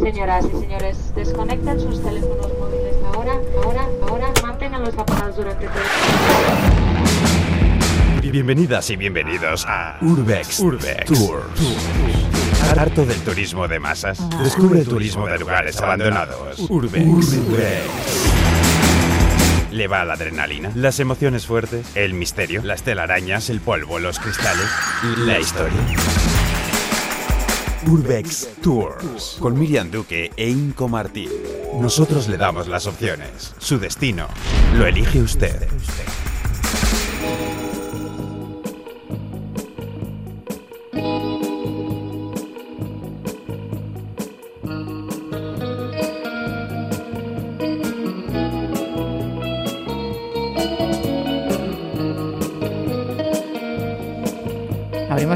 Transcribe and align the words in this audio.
Señoras 0.00 0.46
y 0.46 0.50
señores, 0.60 1.14
desconecten 1.14 1.78
sus 1.78 2.02
teléfonos 2.02 2.48
móviles 2.58 2.94
ahora, 3.14 3.34
ahora, 3.62 3.86
ahora, 4.08 4.32
manténganlos 4.42 4.96
apagados 4.96 5.36
durante 5.36 5.66
todo 5.66 5.78
el 8.22 8.30
Bienvenidas 8.30 8.88
y 8.88 8.96
bienvenidos 8.96 9.66
a 9.68 9.98
Urbex, 10.00 10.60
Urbex 10.60 11.04
Tours. 11.04 11.44
Harto 12.78 13.04
del 13.04 13.20
turismo 13.20 13.68
de 13.68 13.78
masas. 13.78 14.18
Descubre 14.42 14.80
el 14.80 14.88
turismo 14.88 15.26
de 15.26 15.38
lugares 15.38 15.78
abandonados. 15.80 16.58
Urbex. 16.70 17.06
Urbex. 17.06 17.82
Le 19.70 19.86
va 19.86 20.04
la 20.06 20.14
adrenalina, 20.14 20.72
las 20.76 20.98
emociones 20.98 21.46
fuertes, 21.46 21.86
el 21.94 22.14
misterio, 22.14 22.62
las 22.62 22.82
telarañas, 22.82 23.50
el 23.50 23.60
polvo, 23.60 23.98
los 23.98 24.18
cristales 24.18 24.66
y 25.04 25.26
la 25.26 25.38
historia. 25.38 25.78
Urbex 27.86 28.48
Tours 28.62 29.36
con 29.40 29.58
Miriam 29.58 29.90
Duque 29.90 30.30
e 30.36 30.50
Inco 30.50 30.86
Martín. 30.86 31.30
Nosotros 31.80 32.28
le 32.28 32.36
damos 32.36 32.68
las 32.68 32.86
opciones. 32.86 33.54
Su 33.58 33.78
destino 33.78 34.28
lo 34.76 34.86
elige 34.86 35.20
usted. 35.22 35.66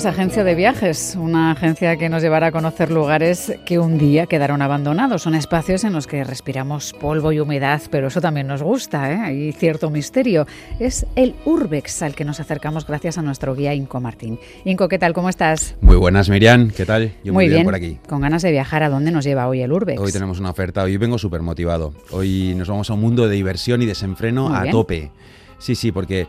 Agencia 0.04 0.44
de 0.44 0.54
viajes, 0.54 1.16
una 1.18 1.52
agencia 1.52 1.96
que 1.96 2.10
nos 2.10 2.22
llevará 2.22 2.48
a 2.48 2.52
conocer 2.52 2.90
lugares 2.90 3.54
que 3.64 3.78
un 3.78 3.96
día 3.96 4.26
quedaron 4.26 4.60
abandonados. 4.60 5.22
Son 5.22 5.34
espacios 5.34 5.82
en 5.82 5.94
los 5.94 6.06
que 6.06 6.22
respiramos 6.24 6.92
polvo 6.92 7.32
y 7.32 7.40
humedad, 7.40 7.80
pero 7.90 8.08
eso 8.08 8.20
también 8.20 8.46
nos 8.46 8.62
gusta, 8.62 9.10
¿eh? 9.10 9.16
hay 9.16 9.52
cierto 9.52 9.88
misterio. 9.88 10.46
Es 10.78 11.06
el 11.16 11.34
Urbex 11.46 12.02
al 12.02 12.14
que 12.14 12.26
nos 12.26 12.38
acercamos 12.38 12.86
gracias 12.86 13.16
a 13.16 13.22
nuestro 13.22 13.54
guía 13.54 13.72
Inco 13.72 13.98
Martín. 13.98 14.38
Inco, 14.66 14.88
¿qué 14.88 14.98
tal? 14.98 15.14
¿Cómo 15.14 15.30
estás? 15.30 15.74
Muy 15.80 15.96
buenas, 15.96 16.28
Miriam. 16.28 16.70
¿Qué 16.70 16.84
tal? 16.84 17.12
Yo 17.24 17.32
muy, 17.32 17.48
bien, 17.48 17.64
por 17.64 17.74
aquí. 17.74 17.98
Con 18.06 18.20
ganas 18.20 18.42
de 18.42 18.50
viajar. 18.50 18.82
¿A 18.82 18.90
dónde 18.90 19.10
nos 19.10 19.24
lleva 19.24 19.48
hoy 19.48 19.62
el 19.62 19.72
Urbex? 19.72 19.98
Hoy 19.98 20.12
tenemos 20.12 20.38
una 20.38 20.50
oferta. 20.50 20.82
Hoy 20.82 20.98
vengo 20.98 21.16
súper 21.16 21.40
motivado. 21.40 21.94
Hoy 22.10 22.54
nos 22.56 22.68
vamos 22.68 22.90
a 22.90 22.92
un 22.92 23.00
mundo 23.00 23.26
de 23.26 23.34
diversión 23.34 23.80
y 23.80 23.86
desenfreno 23.86 24.54
a 24.54 24.68
tope. 24.70 25.10
Sí, 25.58 25.74
sí, 25.74 25.92
porque 25.92 26.26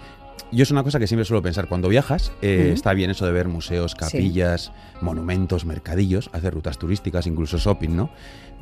yo 0.56 0.64
es 0.64 0.72
una 0.72 0.84
cosa 0.84 1.00
que 1.00 1.08
siempre 1.08 1.26
suelo 1.26 1.42
pensar, 1.42 1.68
cuando 1.68 1.90
viajas, 1.90 2.32
eh, 2.42 2.72
está 2.74 2.94
bien 2.94 3.12
eso 3.12 3.26
de 3.26 3.32
ver 3.34 3.48
museos, 3.50 3.94
capillas, 3.94 4.72
monumentos, 5.02 5.66
mercadillos, 5.66 6.30
hacer 6.32 6.54
rutas 6.54 6.78
turísticas, 6.78 7.28
incluso 7.28 7.58
shopping, 7.58 7.90
¿no? 7.90 8.10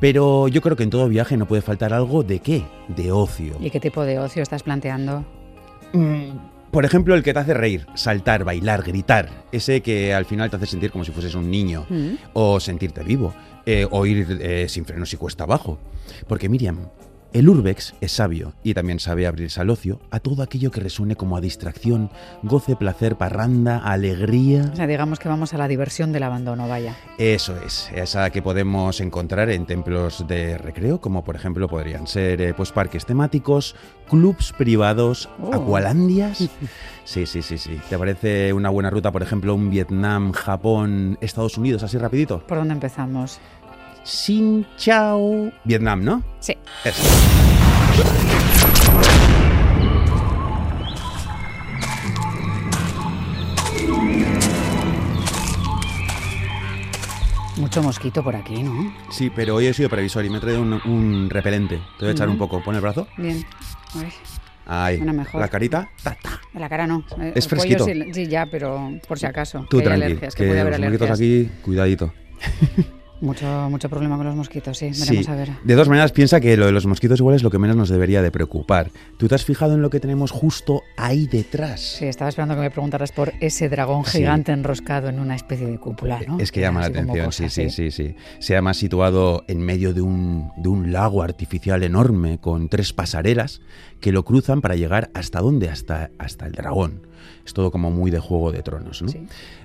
Pero 0.00 0.48
yo 0.48 0.60
creo 0.60 0.76
que 0.76 0.82
en 0.82 0.90
todo 0.90 1.08
viaje 1.08 1.36
no 1.36 1.46
puede 1.46 1.62
faltar 1.62 1.92
algo 1.92 2.24
de 2.24 2.40
qué, 2.40 2.64
de 2.88 3.12
ocio. 3.12 3.56
¿Y 3.60 3.70
qué 3.70 3.78
tipo 3.78 4.04
de 4.04 4.18
ocio 4.18 4.42
estás 4.42 4.64
planteando? 4.64 5.24
Mm, 5.92 6.30
por 6.72 6.84
ejemplo, 6.84 7.14
el 7.14 7.22
que 7.22 7.32
te 7.32 7.38
hace 7.38 7.54
reír, 7.54 7.86
saltar, 7.94 8.42
bailar, 8.42 8.82
gritar, 8.82 9.44
ese 9.52 9.80
que 9.80 10.12
al 10.12 10.24
final 10.24 10.50
te 10.50 10.56
hace 10.56 10.66
sentir 10.66 10.90
como 10.90 11.04
si 11.04 11.12
fueses 11.12 11.36
un 11.36 11.48
niño, 11.48 11.86
o 12.32 12.58
sentirte 12.58 13.04
vivo, 13.04 13.32
eh, 13.64 13.86
o 13.88 14.04
ir 14.04 14.38
eh, 14.40 14.68
sin 14.68 14.84
frenos 14.84 15.12
y 15.12 15.16
cuesta 15.16 15.44
abajo. 15.44 15.78
Porque 16.26 16.48
Miriam, 16.48 16.88
el 17.34 17.48
urbex 17.48 17.94
es 18.00 18.12
sabio 18.12 18.54
y 18.62 18.74
también 18.74 19.00
sabe 19.00 19.26
abrirse 19.26 19.60
al 19.60 19.68
ocio, 19.68 20.00
a 20.12 20.20
todo 20.20 20.44
aquello 20.44 20.70
que 20.70 20.80
resuene 20.80 21.16
como 21.16 21.36
a 21.36 21.40
distracción, 21.40 22.08
goce, 22.44 22.76
placer, 22.76 23.16
parranda, 23.16 23.78
alegría. 23.78 24.70
O 24.72 24.76
sea, 24.76 24.86
digamos 24.86 25.18
que 25.18 25.28
vamos 25.28 25.52
a 25.52 25.58
la 25.58 25.66
diversión 25.66 26.12
del 26.12 26.22
abandono, 26.22 26.68
vaya. 26.68 26.94
Eso 27.18 27.56
es, 27.60 27.90
esa 27.92 28.30
que 28.30 28.40
podemos 28.40 29.00
encontrar 29.00 29.50
en 29.50 29.66
templos 29.66 30.24
de 30.28 30.56
recreo, 30.58 31.00
como 31.00 31.24
por 31.24 31.34
ejemplo 31.34 31.68
podrían 31.68 32.06
ser 32.06 32.40
eh, 32.40 32.54
pues 32.54 32.70
parques 32.70 33.04
temáticos, 33.04 33.74
clubs 34.08 34.52
privados, 34.52 35.28
oh. 35.42 35.52
acualandias. 35.52 36.48
Sí, 37.04 37.26
sí, 37.26 37.42
sí, 37.42 37.58
sí. 37.58 37.78
¿Te 37.90 37.98
parece 37.98 38.54
una 38.54 38.70
buena 38.70 38.88
ruta, 38.88 39.12
por 39.12 39.22
ejemplo, 39.22 39.54
un 39.54 39.68
Vietnam, 39.68 40.32
Japón, 40.32 41.18
Estados 41.20 41.58
Unidos, 41.58 41.82
así 41.82 41.98
rapidito? 41.98 42.40
¿Por 42.46 42.56
dónde 42.56 42.72
empezamos? 42.72 43.40
Xin 44.04 44.66
Chao, 44.76 45.50
Vietnam, 45.64 46.04
¿no? 46.04 46.22
Sí. 46.38 46.54
Eso. 46.84 47.02
Mucho 57.56 57.82
mosquito 57.82 58.22
por 58.22 58.36
aquí, 58.36 58.62
¿no? 58.62 58.94
Sí, 59.10 59.30
pero 59.34 59.54
hoy 59.54 59.68
he 59.68 59.72
sido 59.72 59.88
previsor 59.88 60.22
y 60.26 60.28
me 60.28 60.36
he 60.36 60.40
traído 60.40 60.60
un, 60.60 61.30
repelente. 61.30 61.76
Te 61.98 62.04
voy 62.04 62.08
a 62.08 62.12
echar 62.12 62.28
un 62.28 62.36
poco. 62.36 62.62
Pon 62.62 62.74
el 62.74 62.82
brazo. 62.82 63.08
Bien. 63.16 63.42
Ahí. 64.66 65.00
mejor. 65.00 65.40
La 65.40 65.48
carita. 65.48 65.88
La 66.52 66.68
cara 66.68 66.86
no. 66.86 67.06
Es 67.34 67.48
fresquito. 67.48 67.86
sí, 67.86 68.26
ya, 68.26 68.44
pero 68.44 69.00
por 69.08 69.18
si 69.18 69.24
acaso. 69.24 69.66
Tú 69.70 69.80
tranqui, 69.80 70.16
que, 70.16 70.28
que, 70.28 70.64
los 70.64 70.78
mosquitos 70.78 71.10
aquí, 71.10 71.50
cuidadito. 71.62 72.12
Mucho, 73.24 73.70
mucho 73.70 73.88
problema 73.88 74.18
con 74.18 74.26
los 74.26 74.36
mosquitos, 74.36 74.76
sí. 74.76 74.90
Veremos 74.90 75.28
a 75.30 75.34
ver. 75.34 75.48
De 75.64 75.72
todas 75.72 75.88
maneras, 75.88 76.12
piensa 76.12 76.40
que 76.40 76.58
lo 76.58 76.66
de 76.66 76.72
los 76.72 76.84
mosquitos 76.84 77.18
igual 77.20 77.34
es 77.34 77.42
lo 77.42 77.50
que 77.50 77.58
menos 77.58 77.74
nos 77.74 77.88
debería 77.88 78.20
de 78.20 78.30
preocupar. 78.30 78.90
¿Tú 79.16 79.28
te 79.28 79.34
has 79.34 79.46
fijado 79.46 79.72
en 79.72 79.80
lo 79.80 79.88
que 79.88 79.98
tenemos 79.98 80.30
justo 80.30 80.82
ahí 80.98 81.26
detrás? 81.26 81.80
Sí, 81.80 82.04
estaba 82.04 82.28
esperando 82.28 82.54
que 82.54 82.60
me 82.60 82.70
preguntaras 82.70 83.12
por 83.12 83.32
ese 83.40 83.70
dragón 83.70 84.04
gigante 84.04 84.52
enroscado 84.52 85.08
en 85.08 85.20
una 85.20 85.36
especie 85.36 85.66
de 85.66 85.78
cúpula, 85.78 86.20
¿no? 86.28 86.38
Es 86.38 86.52
que 86.52 86.60
llama 86.60 86.80
la 86.80 86.86
atención, 86.88 87.32
sí, 87.32 87.48
sí, 87.48 87.70
sí, 87.70 87.90
sí. 87.90 88.14
Se 88.40 88.52
llama 88.52 88.74
situado 88.74 89.44
en 89.48 89.60
medio 89.60 89.94
de 89.94 90.02
un, 90.02 90.52
de 90.58 90.68
un 90.68 90.92
lago 90.92 91.22
artificial 91.22 91.82
enorme 91.82 92.38
con 92.38 92.68
tres 92.68 92.92
pasarelas 92.92 93.62
que 94.00 94.12
lo 94.12 94.26
cruzan 94.26 94.60
para 94.60 94.76
llegar 94.76 95.10
hasta 95.14 95.40
dónde, 95.40 95.70
hasta, 95.70 96.10
hasta 96.18 96.44
el 96.44 96.52
dragón. 96.52 97.06
Es 97.46 97.54
todo 97.54 97.70
como 97.70 97.90
muy 97.90 98.10
de 98.10 98.18
Juego 98.18 98.52
de 98.52 98.62
Tronos, 98.62 99.02
¿no? 99.02 99.12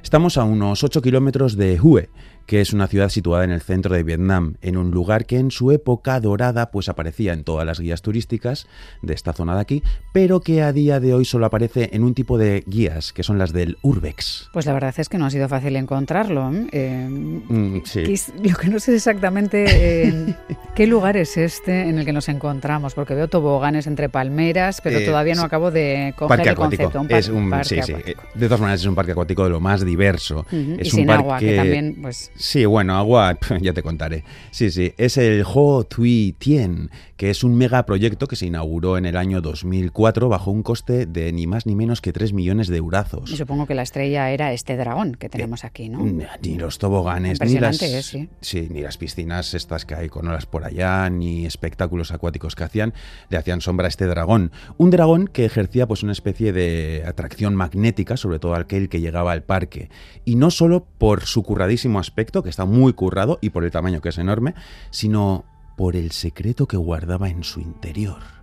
Estamos 0.03 0.37
a 0.37 0.43
unos 0.43 0.83
8 0.83 1.01
kilómetros 1.01 1.55
de 1.55 1.79
Hue, 1.79 2.09
que 2.49 2.61
es 2.61 2.73
una 2.73 2.87
ciudad 2.87 3.09
situada 3.09 3.43
en 3.43 3.51
el 3.51 3.61
centro 3.61 3.93
de 3.93 4.01
Vietnam, 4.01 4.55
en 4.63 4.75
un 4.75 4.89
lugar 4.89 5.27
que 5.27 5.37
en 5.37 5.51
su 5.51 5.69
época 5.69 6.19
dorada 6.19 6.71
pues 6.71 6.89
aparecía 6.89 7.31
en 7.31 7.43
todas 7.43 7.63
las 7.63 7.79
guías 7.79 8.01
turísticas 8.01 8.65
de 9.03 9.13
esta 9.13 9.33
zona 9.33 9.53
de 9.53 9.61
aquí, 9.61 9.83
pero 10.13 10.39
que 10.39 10.63
a 10.63 10.73
día 10.73 10.99
de 10.99 11.13
hoy 11.13 11.25
solo 11.25 11.45
aparece 11.45 11.91
en 11.93 12.03
un 12.03 12.15
tipo 12.15 12.39
de 12.39 12.63
guías, 12.65 13.13
que 13.13 13.21
son 13.21 13.37
las 13.37 13.53
del 13.53 13.77
Urbex. 13.83 14.49
Pues 14.51 14.65
la 14.65 14.73
verdad 14.73 14.95
es 14.97 15.09
que 15.09 15.19
no 15.19 15.27
ha 15.27 15.29
sido 15.29 15.47
fácil 15.47 15.75
encontrarlo. 15.75 16.51
¿eh? 16.51 16.67
eh 16.71 17.07
mm, 17.07 17.81
sí. 17.85 18.15
Lo 18.41 18.57
que 18.57 18.67
no 18.67 18.79
sé 18.79 18.95
exactamente 18.95 20.35
qué 20.75 20.87
lugar 20.87 21.17
es 21.17 21.37
este 21.37 21.81
en 21.81 21.99
el 21.99 22.05
que 22.05 22.13
nos 22.13 22.29
encontramos, 22.29 22.95
porque 22.95 23.13
veo 23.13 23.27
toboganes 23.27 23.85
entre 23.85 24.09
palmeras, 24.09 24.81
pero 24.81 24.97
eh, 24.97 25.05
todavía 25.05 25.35
no 25.35 25.43
acabo 25.43 25.69
de 25.69 26.15
coger 26.17 26.47
el 26.47 26.55
concepto. 26.55 27.05
es 27.09 27.29
un, 27.29 27.53
sí, 27.63 27.79
sí. 27.83 27.93
De 28.33 28.45
todas 28.47 28.59
maneras 28.59 28.81
es 28.81 28.87
un 28.87 28.95
parque 28.95 29.11
acuático 29.11 29.43
de 29.43 29.51
lo 29.51 29.59
más 29.59 29.85
diverso. 29.85 30.47
Es 30.49 30.55
y 30.55 30.65
un 30.65 30.85
sin 30.85 31.05
parque... 31.05 31.21
agua, 31.21 31.37
que 31.37 31.55
también 31.55 31.99
pues 32.01 32.31
Sí, 32.39 32.65
bueno, 32.65 32.95
agua, 32.95 33.37
ya 33.61 33.73
te 33.73 33.83
contaré. 33.83 34.23
Sí, 34.51 34.71
sí, 34.71 34.93
es 34.97 35.17
el 35.17 35.43
Ho 35.45 35.83
Tui 35.83 36.33
Tien, 36.39 36.89
que 37.17 37.29
es 37.29 37.43
un 37.43 37.55
megaproyecto 37.55 38.27
que 38.27 38.37
se 38.37 38.45
inauguró 38.45 38.97
en 38.97 39.05
el 39.05 39.17
año 39.17 39.41
2004 39.41 40.29
bajo 40.29 40.49
un 40.49 40.63
coste 40.63 41.05
de 41.05 41.33
ni 41.33 41.47
más 41.47 41.65
ni 41.65 41.75
menos 41.75 41.99
que 41.99 42.13
3 42.13 42.31
millones 42.31 42.69
de 42.69 42.77
eurazos. 42.77 43.29
Y 43.29 43.35
supongo 43.35 43.67
que 43.67 43.75
la 43.75 43.81
estrella 43.81 44.31
era 44.31 44.53
este 44.53 44.77
dragón 44.77 45.15
que 45.15 45.27
tenemos 45.27 45.65
aquí, 45.65 45.89
¿no? 45.89 46.01
Ni 46.41 46.55
los 46.55 46.79
toboganes, 46.79 47.41
ni 47.41 47.59
las, 47.59 47.75
sí. 47.77 48.29
sí. 48.39 48.67
ni 48.71 48.83
las 48.83 48.97
piscinas 48.97 49.53
estas 49.53 49.83
que 49.83 49.95
hay 49.95 50.07
con 50.07 50.25
olas 50.25 50.45
por 50.45 50.63
allá, 50.63 51.09
ni 51.09 51.45
espectáculos 51.45 52.11
acuáticos 52.11 52.55
que 52.55 52.63
hacían, 52.63 52.93
le 53.29 53.37
hacían 53.37 53.59
sombra 53.59 53.87
a 53.87 53.89
este 53.89 54.05
dragón. 54.05 54.53
Un 54.77 54.91
dragón 54.91 55.27
que 55.27 55.43
ejercía 55.43 55.87
pues 55.87 56.03
una 56.03 56.13
especie 56.13 56.53
de 56.53 57.03
atracción 57.05 57.53
magnética, 57.53 58.15
sobre 58.15 58.39
todo 58.39 58.55
aquel 58.55 58.87
que 58.87 59.01
llegaba 59.01 59.33
al 59.33 59.43
parque. 59.43 59.89
Y 60.23 60.35
no 60.35 60.51
solo 60.51 60.87
por 60.97 61.25
su 61.25 61.43
curradísimo 61.43 61.99
aspecto, 61.99 62.18
que 62.25 62.49
está 62.49 62.65
muy 62.65 62.93
currado 62.93 63.39
y 63.41 63.49
por 63.49 63.63
el 63.63 63.71
tamaño 63.71 64.01
que 64.01 64.09
es 64.09 64.17
enorme, 64.17 64.53
sino 64.91 65.45
por 65.75 65.95
el 65.95 66.11
secreto 66.11 66.67
que 66.67 66.77
guardaba 66.77 67.29
en 67.29 67.43
su 67.43 67.59
interior. 67.61 68.39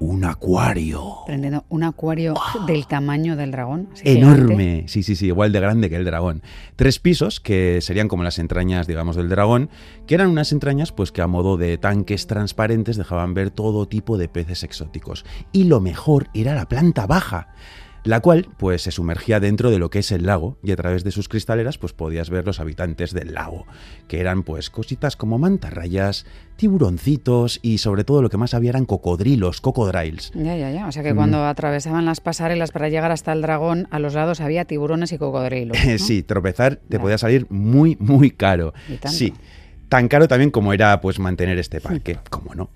Un 0.00 0.24
acuario. 0.24 1.18
un 1.68 1.84
acuario 1.84 2.34
del 2.66 2.86
tamaño 2.86 3.36
del 3.36 3.52
dragón. 3.52 3.88
Enorme. 4.02 4.84
Sí, 4.88 5.04
sí, 5.04 5.14
sí, 5.14 5.26
igual 5.26 5.52
de 5.52 5.60
grande 5.60 5.88
que 5.88 5.96
el 5.96 6.04
dragón. 6.04 6.42
Tres 6.74 6.98
pisos 6.98 7.38
que 7.38 7.80
serían 7.80 8.08
como 8.08 8.24
las 8.24 8.40
entrañas, 8.40 8.88
digamos, 8.88 9.14
del 9.14 9.28
dragón, 9.28 9.70
que 10.06 10.16
eran 10.16 10.30
unas 10.30 10.50
entrañas 10.50 10.90
pues 10.90 11.12
que 11.12 11.22
a 11.22 11.28
modo 11.28 11.56
de 11.56 11.78
tanques 11.78 12.26
transparentes 12.26 12.96
dejaban 12.96 13.34
ver 13.34 13.50
todo 13.50 13.86
tipo 13.86 14.18
de 14.18 14.28
peces 14.28 14.64
exóticos. 14.64 15.24
Y 15.52 15.64
lo 15.64 15.80
mejor 15.80 16.28
era 16.34 16.54
la 16.54 16.68
planta 16.68 17.06
baja 17.06 17.54
la 18.04 18.20
cual 18.20 18.48
pues 18.58 18.82
se 18.82 18.90
sumergía 18.90 19.40
dentro 19.40 19.70
de 19.70 19.78
lo 19.78 19.90
que 19.90 20.00
es 20.00 20.12
el 20.12 20.26
lago 20.26 20.58
y 20.62 20.72
a 20.72 20.76
través 20.76 21.04
de 21.04 21.10
sus 21.10 21.28
cristaleras 21.28 21.78
pues 21.78 21.92
podías 21.92 22.30
ver 22.30 22.46
los 22.46 22.60
habitantes 22.60 23.12
del 23.12 23.34
lago, 23.34 23.66
que 24.08 24.20
eran 24.20 24.42
pues 24.42 24.70
cositas 24.70 25.16
como 25.16 25.38
mantarrayas, 25.38 26.26
tiburoncitos 26.56 27.58
y 27.62 27.78
sobre 27.78 28.04
todo 28.04 28.22
lo 28.22 28.30
que 28.30 28.36
más 28.36 28.54
había 28.54 28.70
eran 28.70 28.84
cocodrilos, 28.84 29.60
cocodriles. 29.60 30.32
Ya, 30.34 30.56
ya, 30.56 30.70
ya, 30.70 30.86
o 30.86 30.92
sea 30.92 31.02
que 31.02 31.14
cuando 31.14 31.38
mm. 31.38 31.46
atravesaban 31.46 32.04
las 32.04 32.20
pasarelas 32.20 32.70
para 32.70 32.88
llegar 32.88 33.10
hasta 33.10 33.32
el 33.32 33.42
dragón, 33.42 33.88
a 33.90 33.98
los 33.98 34.14
lados 34.14 34.40
había 34.40 34.64
tiburones 34.64 35.12
y 35.12 35.18
cocodrilos. 35.18 35.78
sí, 35.98 36.22
tropezar 36.22 36.76
te 36.88 37.00
podía 37.00 37.18
salir 37.18 37.46
muy, 37.50 37.96
muy 37.98 38.30
caro. 38.30 38.74
Sí. 39.06 39.32
Tan 39.94 40.08
caro 40.08 40.26
también 40.26 40.50
como 40.50 40.72
era 40.72 41.00
pues 41.00 41.20
mantener 41.20 41.56
este 41.56 41.80
parque, 41.80 42.18
como 42.28 42.52
no. 42.56 42.68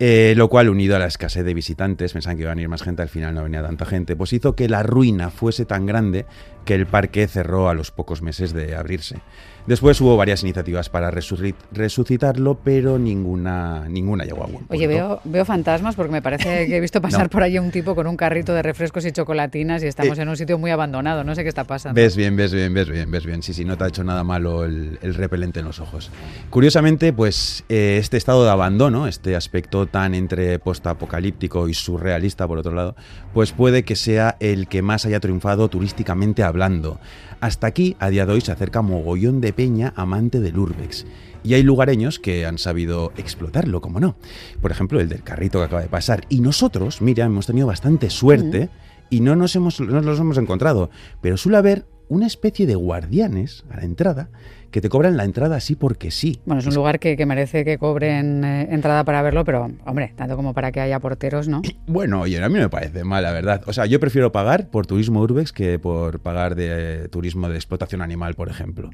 Eh, 0.00 0.34
lo 0.36 0.48
cual, 0.48 0.68
unido 0.68 0.96
a 0.96 0.98
la 0.98 1.06
escasez 1.06 1.44
de 1.44 1.54
visitantes, 1.54 2.12
pensaban 2.12 2.36
que 2.36 2.42
iban 2.42 2.58
a 2.58 2.62
ir 2.62 2.68
más 2.68 2.82
gente, 2.82 3.00
al 3.00 3.08
final 3.08 3.32
no 3.32 3.44
venía 3.44 3.62
tanta 3.62 3.86
gente, 3.86 4.16
pues 4.16 4.32
hizo 4.32 4.56
que 4.56 4.68
la 4.68 4.82
ruina 4.82 5.30
fuese 5.30 5.66
tan 5.66 5.86
grande 5.86 6.26
que 6.64 6.74
el 6.74 6.86
parque 6.86 7.28
cerró 7.28 7.68
a 7.68 7.74
los 7.74 7.92
pocos 7.92 8.22
meses 8.22 8.52
de 8.52 8.74
abrirse. 8.74 9.20
Después 9.66 9.98
hubo 10.02 10.14
varias 10.16 10.42
iniciativas 10.42 10.90
para 10.90 11.10
resucitarlo, 11.10 12.58
pero 12.62 12.98
ninguna, 12.98 13.88
ninguna 13.88 14.24
llegó 14.24 14.44
a 14.44 14.46
buen 14.46 14.66
Oye, 14.68 14.86
veo, 14.86 15.20
veo 15.24 15.44
fantasmas 15.46 15.94
porque 15.94 16.12
me 16.12 16.20
parece 16.20 16.66
que 16.66 16.76
he 16.76 16.80
visto 16.80 17.00
pasar 17.02 17.30
por 17.30 17.42
ahí 17.42 17.58
un 17.58 17.70
tipo 17.70 17.94
con 17.94 18.06
un 18.06 18.16
carrito 18.16 18.52
de 18.52 18.62
refrescos 18.62 19.06
y 19.06 19.12
chocolatinas 19.12 19.82
y 19.82 19.86
estamos 19.86 20.18
eh, 20.18 20.22
en 20.22 20.28
un 20.28 20.36
sitio 20.36 20.58
muy 20.58 20.70
abandonado. 20.70 21.24
No 21.24 21.34
sé 21.34 21.44
qué 21.44 21.48
está 21.48 21.64
pasando. 21.64 21.98
Ves 21.98 22.14
bien, 22.14 22.36
ves 22.36 22.52
bien, 22.52 22.74
ves 22.74 22.90
bien, 22.90 23.10
ves 23.10 23.24
bien. 23.24 23.42
Sí, 23.42 23.54
sí, 23.54 23.64
no 23.64 23.78
te 23.78 23.84
ha 23.84 23.88
hecho 23.88 24.04
nada 24.04 24.22
malo 24.22 24.66
el, 24.66 24.98
repelente 25.14 25.60
en 25.60 25.66
los 25.66 25.80
ojos. 25.80 26.10
Curiosamente, 26.50 27.14
pues 27.14 27.64
eh, 27.70 27.96
este 27.98 28.18
estado 28.18 28.44
de 28.44 28.50
abandono, 28.50 29.06
este 29.06 29.34
aspecto 29.34 29.86
tan 29.86 30.14
entre 30.14 30.58
postapocalíptico 30.58 31.68
y 31.68 31.74
surrealista, 31.74 32.46
por 32.46 32.58
otro 32.58 32.74
lado, 32.74 32.96
pues 33.32 33.52
puede 33.52 33.82
que 33.84 33.96
sea 33.96 34.36
el 34.40 34.68
que 34.68 34.82
más 34.82 35.06
haya 35.06 35.20
triunfado 35.20 35.68
turísticamente 35.68 36.42
hablando. 36.42 37.00
Hasta 37.40 37.66
aquí, 37.66 37.96
a 37.98 38.08
día 38.10 38.26
de 38.26 38.32
hoy, 38.32 38.40
se 38.40 38.52
acerca 38.52 38.82
mogollón 38.82 39.40
de 39.40 39.53
peña 39.56 39.92
amante 39.96 40.40
del 40.40 40.58
urbex. 40.58 41.06
Y 41.42 41.54
hay 41.54 41.62
lugareños 41.62 42.18
que 42.18 42.46
han 42.46 42.58
sabido 42.58 43.12
explotarlo, 43.16 43.80
como 43.80 44.00
no. 44.00 44.16
Por 44.62 44.70
ejemplo, 44.70 44.98
el 44.98 45.08
del 45.08 45.22
carrito 45.22 45.58
que 45.58 45.66
acaba 45.66 45.82
de 45.82 45.88
pasar. 45.88 46.24
Y 46.30 46.40
nosotros, 46.40 47.02
mira, 47.02 47.26
hemos 47.26 47.46
tenido 47.46 47.66
bastante 47.66 48.08
suerte 48.08 48.70
y 49.10 49.20
no 49.20 49.36
nos, 49.36 49.54
hemos, 49.54 49.78
no 49.80 49.92
nos 49.92 50.04
los 50.04 50.20
hemos 50.20 50.38
encontrado. 50.38 50.90
Pero 51.20 51.36
suele 51.36 51.58
haber 51.58 51.86
una 52.08 52.26
especie 52.26 52.66
de 52.66 52.74
guardianes 52.74 53.64
a 53.70 53.76
la 53.76 53.84
entrada 53.84 54.30
que 54.74 54.80
te 54.80 54.88
cobran 54.88 55.16
la 55.16 55.22
entrada 55.22 55.54
así 55.54 55.76
porque 55.76 56.10
sí. 56.10 56.40
Bueno, 56.46 56.58
es 56.58 56.66
un 56.66 56.74
lugar 56.74 56.98
que, 56.98 57.14
merece 57.26 57.64
que 57.64 57.78
cobren 57.78 58.42
eh, 58.42 58.66
entrada 58.72 59.04
para 59.04 59.22
verlo, 59.22 59.44
pero 59.44 59.70
hombre, 59.86 60.12
tanto 60.16 60.34
como 60.34 60.52
para 60.52 60.72
que 60.72 60.80
haya 60.80 60.98
porteros, 60.98 61.46
¿no? 61.46 61.62
Bueno, 61.86 62.22
oye, 62.22 62.42
a 62.42 62.48
mí 62.48 62.58
me 62.58 62.68
parece 62.68 63.04
mal, 63.04 63.22
la 63.22 63.30
verdad. 63.30 63.62
O 63.66 63.72
sea, 63.72 63.86
yo 63.86 64.00
prefiero 64.00 64.32
pagar 64.32 64.70
por 64.70 64.84
turismo 64.84 65.20
urbex 65.20 65.52
que 65.52 65.78
por 65.78 66.18
pagar 66.18 66.56
de 66.56 67.08
turismo 67.08 67.48
de 67.48 67.54
explotación 67.54 68.02
animal, 68.02 68.34
por 68.34 68.48
ejemplo. 68.48 68.90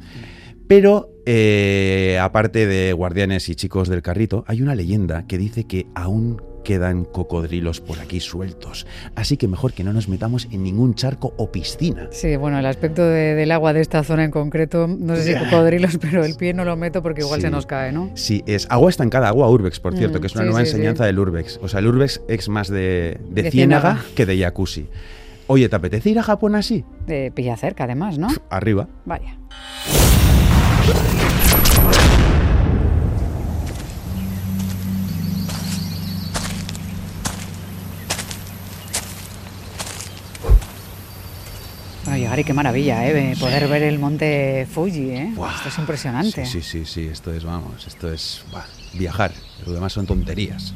Pero, 0.68 1.08
eh, 1.24 2.18
aparte 2.20 2.66
de 2.66 2.92
guardianes 2.92 3.48
y 3.48 3.54
chicos 3.54 3.88
del 3.88 4.02
carrito, 4.02 4.44
hay 4.48 4.60
una 4.60 4.74
leyenda 4.74 5.26
que 5.26 5.38
dice 5.38 5.64
que 5.64 5.86
aún 5.94 6.42
quedan 6.64 7.04
cocodrilos 7.04 7.80
por 7.80 7.98
aquí 8.00 8.20
sueltos. 8.20 8.86
Así 9.14 9.36
que 9.36 9.48
mejor 9.48 9.72
que 9.72 9.84
no 9.84 9.92
nos 9.92 10.08
metamos 10.08 10.48
en 10.50 10.62
ningún 10.62 10.94
charco 10.94 11.34
o 11.36 11.50
piscina. 11.50 12.08
Sí, 12.10 12.36
bueno, 12.36 12.58
el 12.58 12.66
aspecto 12.66 13.04
del 13.04 13.50
agua 13.52 13.72
de 13.72 13.80
esta 13.80 14.02
zona 14.04 14.24
en 14.24 14.30
concreto, 14.30 14.86
no 14.86 15.16
sé 15.16 15.24
si 15.24 15.44
cocodrilos, 15.44 15.98
pero 16.00 16.24
el 16.24 16.34
pie 16.36 16.54
no 16.54 16.64
lo 16.64 16.76
meto 16.76 17.02
porque 17.02 17.22
igual 17.22 17.40
se 17.40 17.50
nos 17.50 17.66
cae, 17.66 17.92
¿no? 17.92 18.10
Sí, 18.14 18.42
es 18.46 18.66
agua 18.70 18.90
estancada, 18.90 19.28
agua 19.28 19.48
urbex, 19.48 19.80
por 19.80 19.96
cierto, 19.96 20.18
mm, 20.18 20.20
que 20.20 20.26
es 20.26 20.34
una 20.34 20.44
nueva 20.44 20.60
enseñanza 20.60 21.04
del 21.04 21.18
urbex. 21.18 21.58
O 21.62 21.68
sea, 21.68 21.80
el 21.80 21.86
urbex 21.86 22.20
es 22.28 22.48
más 22.48 22.68
de, 22.68 23.18
ciénaga, 23.50 24.00
que 24.14 24.26
de 24.26 24.38
jacuzzi. 24.38 24.88
Oye, 25.46 25.68
¿te 25.68 25.76
apetece 25.76 26.10
ir 26.10 26.18
a 26.18 26.22
Japón 26.22 26.54
así? 26.54 26.84
De 27.06 27.32
pilla 27.34 27.56
cerca, 27.56 27.84
además, 27.84 28.18
¿no? 28.18 28.28
arriba. 28.50 28.88
Vaya. 29.04 29.36
Y 42.20 42.44
qué 42.44 42.52
maravilla, 42.52 43.08
¿eh? 43.08 43.34
Poder 43.38 43.69
ver 43.69 43.82
el 43.82 43.99
monte 43.99 44.67
Fuji, 44.70 45.11
¿eh? 45.11 45.32
Esto 45.56 45.69
es 45.69 45.78
impresionante. 45.78 46.44
Sí, 46.46 46.61
sí, 46.62 46.84
sí, 46.84 47.06
esto 47.06 47.32
es, 47.32 47.44
vamos, 47.44 47.87
esto 47.87 48.12
es 48.12 48.43
viajar. 48.93 49.32
Lo 49.67 49.72
demás 49.72 49.93
son 49.93 50.06
tonterías. 50.06 50.75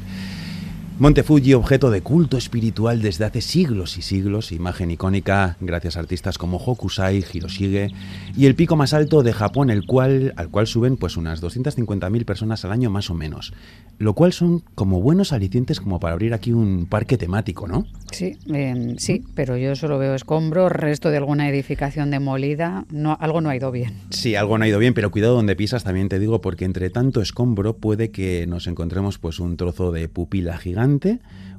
Monte 0.97 1.23
Fuji, 1.23 1.53
objeto 1.53 1.91
de 1.91 1.99
culto 1.99 2.37
espiritual 2.37 3.01
desde 3.01 3.25
hace 3.25 3.41
siglos 3.41 3.97
y 3.97 4.01
siglos, 4.01 4.53
imagen 4.53 4.91
icónica 4.91 5.57
gracias 5.59 5.97
a 5.97 5.99
artistas 5.99 6.37
como 6.37 6.55
Hokusai, 6.55 7.21
Hiroshige, 7.33 7.89
y 8.37 8.45
el 8.45 8.55
pico 8.55 8.77
más 8.77 8.93
alto 8.93 9.21
de 9.21 9.33
Japón, 9.33 9.69
el 9.69 9.85
cual, 9.85 10.33
al 10.37 10.49
cual 10.49 10.67
suben 10.67 10.95
pues 10.95 11.17
unas 11.17 11.43
250.000 11.43 12.23
personas 12.23 12.63
al 12.63 12.71
año 12.71 12.89
más 12.89 13.09
o 13.09 13.13
menos, 13.13 13.51
lo 13.97 14.13
cual 14.13 14.31
son 14.31 14.63
como 14.73 15.01
buenos 15.01 15.33
alicientes 15.33 15.81
como 15.81 15.99
para 15.99 16.13
abrir 16.13 16.33
aquí 16.33 16.53
un 16.53 16.85
parque 16.85 17.17
temático, 17.17 17.67
¿no? 17.67 17.85
Sí, 18.13 18.37
em, 18.47 18.95
sí, 18.97 19.21
pero 19.35 19.57
yo 19.57 19.75
solo 19.75 19.99
veo 19.99 20.15
escombros, 20.15 20.71
resto 20.71 21.11
de 21.11 21.17
alguna 21.17 21.49
edificación 21.49 22.09
demolida, 22.09 22.85
no, 22.89 23.17
algo 23.19 23.41
no 23.41 23.49
ha 23.49 23.55
ido 23.57 23.69
bien. 23.69 23.95
Sí, 24.11 24.35
algo 24.35 24.57
no 24.57 24.63
ha 24.63 24.69
ido 24.69 24.79
bien, 24.79 24.93
pero 24.93 25.11
cuidado 25.11 25.35
donde 25.35 25.57
pisas 25.57 25.83
también 25.83 26.07
te 26.07 26.19
digo, 26.19 26.39
porque 26.39 26.63
entre 26.63 26.89
tanto 26.89 27.19
escombro 27.19 27.75
puede 27.75 28.11
que 28.11 28.47
nos 28.47 28.67
encontremos 28.67 29.17
pues 29.17 29.41
un 29.41 29.57
trozo 29.57 29.91
de 29.91 30.07
pupila 30.07 30.57
gigante 30.57 30.84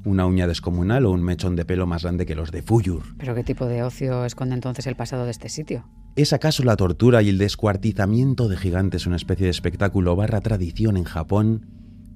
una 0.05 0.25
uña 0.25 0.47
descomunal 0.47 1.05
o 1.05 1.11
un 1.11 1.21
mechón 1.21 1.55
de 1.55 1.65
pelo 1.65 1.85
más 1.85 2.03
grande 2.03 2.25
que 2.25 2.35
los 2.35 2.51
de 2.51 2.61
Fuyur. 2.61 3.03
¿Pero 3.17 3.35
qué 3.35 3.43
tipo 3.43 3.65
de 3.65 3.83
ocio 3.83 4.25
esconde 4.25 4.55
entonces 4.55 4.87
el 4.87 4.95
pasado 4.95 5.25
de 5.25 5.31
este 5.31 5.49
sitio? 5.49 5.85
¿Es 6.15 6.33
acaso 6.33 6.63
la 6.63 6.77
tortura 6.77 7.21
y 7.21 7.29
el 7.29 7.37
descuartizamiento 7.37 8.47
de 8.47 8.57
gigantes 8.57 9.05
una 9.05 9.17
especie 9.17 9.45
de 9.45 9.51
espectáculo 9.51 10.15
barra 10.15 10.41
tradición 10.41 10.97
en 10.97 11.03
Japón? 11.03 11.67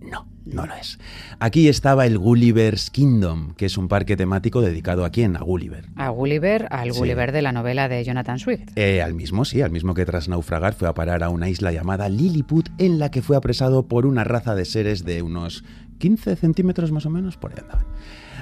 No, 0.01 0.25
no 0.45 0.65
lo 0.65 0.73
es. 0.73 0.97
Aquí 1.39 1.67
estaba 1.67 2.07
el 2.07 2.17
Gulliver's 2.17 2.89
Kingdom, 2.89 3.53
que 3.53 3.67
es 3.67 3.77
un 3.77 3.87
parque 3.87 4.17
temático 4.17 4.61
dedicado 4.61 5.05
a 5.05 5.11
quién? 5.11 5.35
A 5.35 5.41
Gulliver. 5.41 5.85
A 5.95 6.09
Gulliver, 6.09 6.67
al 6.71 6.91
Gulliver 6.91 7.31
de 7.31 7.43
la 7.43 7.51
novela 7.51 7.87
de 7.87 8.03
Jonathan 8.03 8.39
Swift. 8.39 8.71
Eh, 8.75 9.03
al 9.03 9.13
mismo, 9.13 9.45
sí, 9.45 9.61
al 9.61 9.69
mismo 9.69 9.93
que 9.93 10.05
tras 10.05 10.27
naufragar 10.27 10.73
fue 10.73 10.87
a 10.87 10.95
parar 10.95 11.21
a 11.21 11.29
una 11.29 11.49
isla 11.49 11.71
llamada 11.71 12.09
Lilliput, 12.09 12.69
en 12.79 12.97
la 12.97 13.11
que 13.11 13.21
fue 13.21 13.37
apresado 13.37 13.87
por 13.87 14.07
una 14.07 14.23
raza 14.23 14.55
de 14.55 14.65
seres 14.65 15.05
de 15.05 15.21
unos 15.21 15.63
15 16.01 16.36
centímetros 16.36 16.92
más 16.92 17.06
o 17.06 17.12
menos, 17.12 17.38
por 17.38 17.51
ahí 17.51 17.59
andaban. 17.62 17.86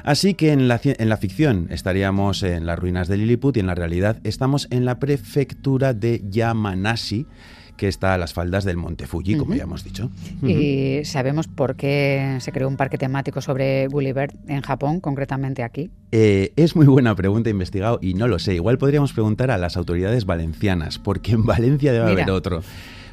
Así 0.04 0.34
que 0.34 0.54
en 0.54 0.70
la, 0.70 0.80
en 0.82 1.10
la, 1.10 1.18
ficción 1.18 1.68
estaríamos 1.70 2.42
en 2.44 2.66
las 2.66 2.80
ruinas 2.80 3.10
de 3.10 3.18
Lilliput 3.18 3.58
y 3.58 3.60
en 3.60 3.68
la 3.68 3.76
realidad 3.76 4.18
estamos 4.24 4.68
en 4.72 4.86
la 4.86 4.98
prefectura 4.98 5.94
de 5.94 6.24
Yamanashi, 6.30 7.28
que 7.76 7.90
está 7.90 8.14
a 8.14 8.18
las 8.18 8.34
faldas 8.34 8.64
del 8.64 8.78
Monte 8.78 9.08
Fuji, 9.08 9.36
como 9.36 9.56
ya 9.56 9.64
hemos 9.64 9.84
dicho. 9.84 10.10
¿Y 10.42 11.02
sabemos 11.04 11.48
por 11.48 11.76
qué 11.76 12.38
se 12.40 12.54
creó 12.54 12.70
un 12.70 12.78
parque 12.78 12.98
temático 12.98 13.42
sobre 13.42 13.88
Gulliver 13.88 14.34
en 14.48 14.62
Japón, 14.62 15.02
concretamente 15.02 15.64
aquí? 15.64 15.90
Eh, 16.14 16.54
es 16.56 16.78
muy 16.78 16.88
buena 16.88 17.14
pregunta, 17.16 17.50
investigado, 17.50 18.00
y 18.02 18.14
no 18.14 18.28
lo 18.28 18.40
sé. 18.40 18.56
Igual 18.56 18.78
podríamos 18.78 19.12
preguntar 19.12 19.52
a 19.52 19.58
las 19.58 19.76
autoridades 19.76 20.26
valencianas, 20.26 20.98
porque 20.98 21.34
en 21.34 21.46
Valencia 21.46 21.92
debe 21.92 22.10
haber 22.10 22.32
otro. 22.32 22.64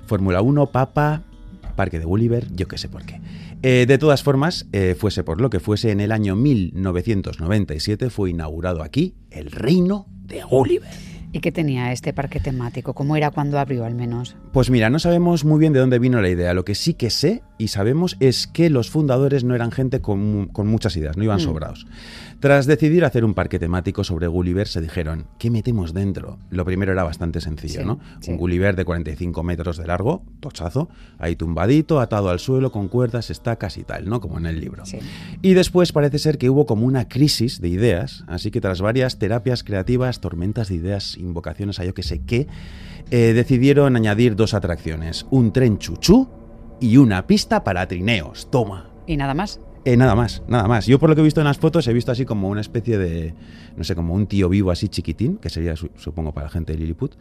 Fórmula 0.06 0.40
1, 0.40 0.66
Papa, 0.66 1.22
Parque 1.76 1.98
de 1.98 2.04
Gulliver, 2.04 2.48
yo 2.52 2.66
qué 2.66 2.78
sé 2.78 2.88
por 2.88 3.04
qué. 3.04 3.20
Eh, 3.68 3.84
de 3.84 3.98
todas 3.98 4.22
formas, 4.22 4.68
eh, 4.70 4.94
fuese 4.96 5.24
por 5.24 5.40
lo 5.40 5.50
que 5.50 5.58
fuese, 5.58 5.90
en 5.90 5.98
el 5.98 6.12
año 6.12 6.36
1997 6.36 8.10
fue 8.10 8.30
inaugurado 8.30 8.80
aquí 8.80 9.16
el 9.32 9.50
Reino 9.50 10.06
de 10.22 10.44
Gulliver. 10.44 10.88
¿Y 11.32 11.40
qué 11.40 11.50
tenía 11.50 11.90
este 11.90 12.12
parque 12.12 12.38
temático? 12.38 12.94
¿Cómo 12.94 13.16
era 13.16 13.32
cuando 13.32 13.58
abrió 13.58 13.84
al 13.84 13.96
menos? 13.96 14.36
Pues 14.52 14.70
mira, 14.70 14.88
no 14.88 15.00
sabemos 15.00 15.44
muy 15.44 15.58
bien 15.58 15.72
de 15.72 15.80
dónde 15.80 15.98
vino 15.98 16.20
la 16.20 16.28
idea. 16.28 16.54
Lo 16.54 16.64
que 16.64 16.76
sí 16.76 16.94
que 16.94 17.10
sé 17.10 17.42
y 17.58 17.66
sabemos 17.68 18.16
es 18.20 18.46
que 18.46 18.70
los 18.70 18.88
fundadores 18.88 19.42
no 19.42 19.56
eran 19.56 19.72
gente 19.72 20.00
con, 20.00 20.48
muchas 20.56 20.96
ideas, 20.96 21.16
no 21.16 21.24
iban 21.24 21.38
mm. 21.38 21.40
sobrados. 21.40 21.88
Tras 22.40 22.66
decidir 22.66 23.04
hacer 23.04 23.24
un 23.24 23.32
parque 23.32 23.58
temático 23.58 24.04
sobre 24.04 24.26
Gulliver, 24.26 24.68
se 24.68 24.82
dijeron, 24.82 25.26
¿qué 25.38 25.50
metemos 25.50 25.94
dentro? 25.94 26.38
Lo 26.50 26.66
primero 26.66 26.92
era 26.92 27.02
bastante 27.02 27.40
sencillo, 27.40 27.84
¿no? 27.84 27.98
Un 28.28 28.36
Gulliver 28.36 28.76
de 28.76 28.84
45 28.84 29.42
metros 29.42 29.78
de 29.78 29.86
largo, 29.86 30.22
tochazo, 30.40 30.90
ahí 31.18 31.34
tumbadito, 31.34 31.98
atado 31.98 32.28
al 32.28 32.38
suelo, 32.38 32.70
con 32.72 32.88
cuerdas, 32.88 33.30
estacas 33.30 33.78
y 33.78 33.84
tal, 33.84 34.08
¿no? 34.08 34.20
Como 34.20 34.38
en 34.38 34.46
el 34.46 34.60
libro. 34.60 34.84
Y 35.40 35.54
después 35.54 35.92
parece 35.92 36.18
ser 36.18 36.36
que 36.36 36.50
hubo 36.50 36.66
como 36.66 36.86
una 36.86 37.08
crisis 37.08 37.60
de 37.60 37.68
ideas, 37.68 38.24
así 38.26 38.50
que 38.50 38.60
tras 38.60 38.82
varias 38.82 39.18
terapias 39.18 39.64
creativas, 39.64 40.20
tormentas 40.20 40.68
de 40.68 40.74
ideas, 40.74 41.16
invocaciones 41.16 41.80
a 41.80 41.84
yo 41.84 41.94
que 41.94 42.02
sé 42.02 42.20
qué, 42.26 42.46
eh, 43.10 43.32
decidieron 43.34 43.96
añadir 43.96 44.36
dos 44.36 44.52
atracciones, 44.52 45.26
un 45.30 45.52
tren 45.52 45.78
chuchú 45.78 46.28
y 46.80 46.98
una 46.98 47.26
pista 47.26 47.64
para 47.64 47.88
trineos. 47.88 48.50
Toma. 48.50 48.90
¿Y 49.06 49.16
nada 49.16 49.32
más? 49.32 49.60
Eh, 49.86 49.96
nada 49.96 50.16
más, 50.16 50.42
nada 50.48 50.66
más. 50.66 50.86
Yo 50.86 50.98
por 50.98 51.08
lo 51.08 51.14
que 51.14 51.20
he 51.20 51.24
visto 51.24 51.40
en 51.40 51.44
las 51.44 51.58
fotos 51.58 51.86
he 51.86 51.92
visto 51.92 52.10
así 52.10 52.24
como 52.24 52.48
una 52.48 52.60
especie 52.60 52.98
de, 52.98 53.34
no 53.76 53.84
sé, 53.84 53.94
como 53.94 54.14
un 54.14 54.26
tío 54.26 54.48
vivo 54.48 54.72
así 54.72 54.88
chiquitín, 54.88 55.36
que 55.36 55.48
sería 55.48 55.76
supongo 55.76 56.32
para 56.32 56.48
la 56.48 56.50
gente 56.50 56.72
de 56.72 56.78
Lilliput, 56.80 57.14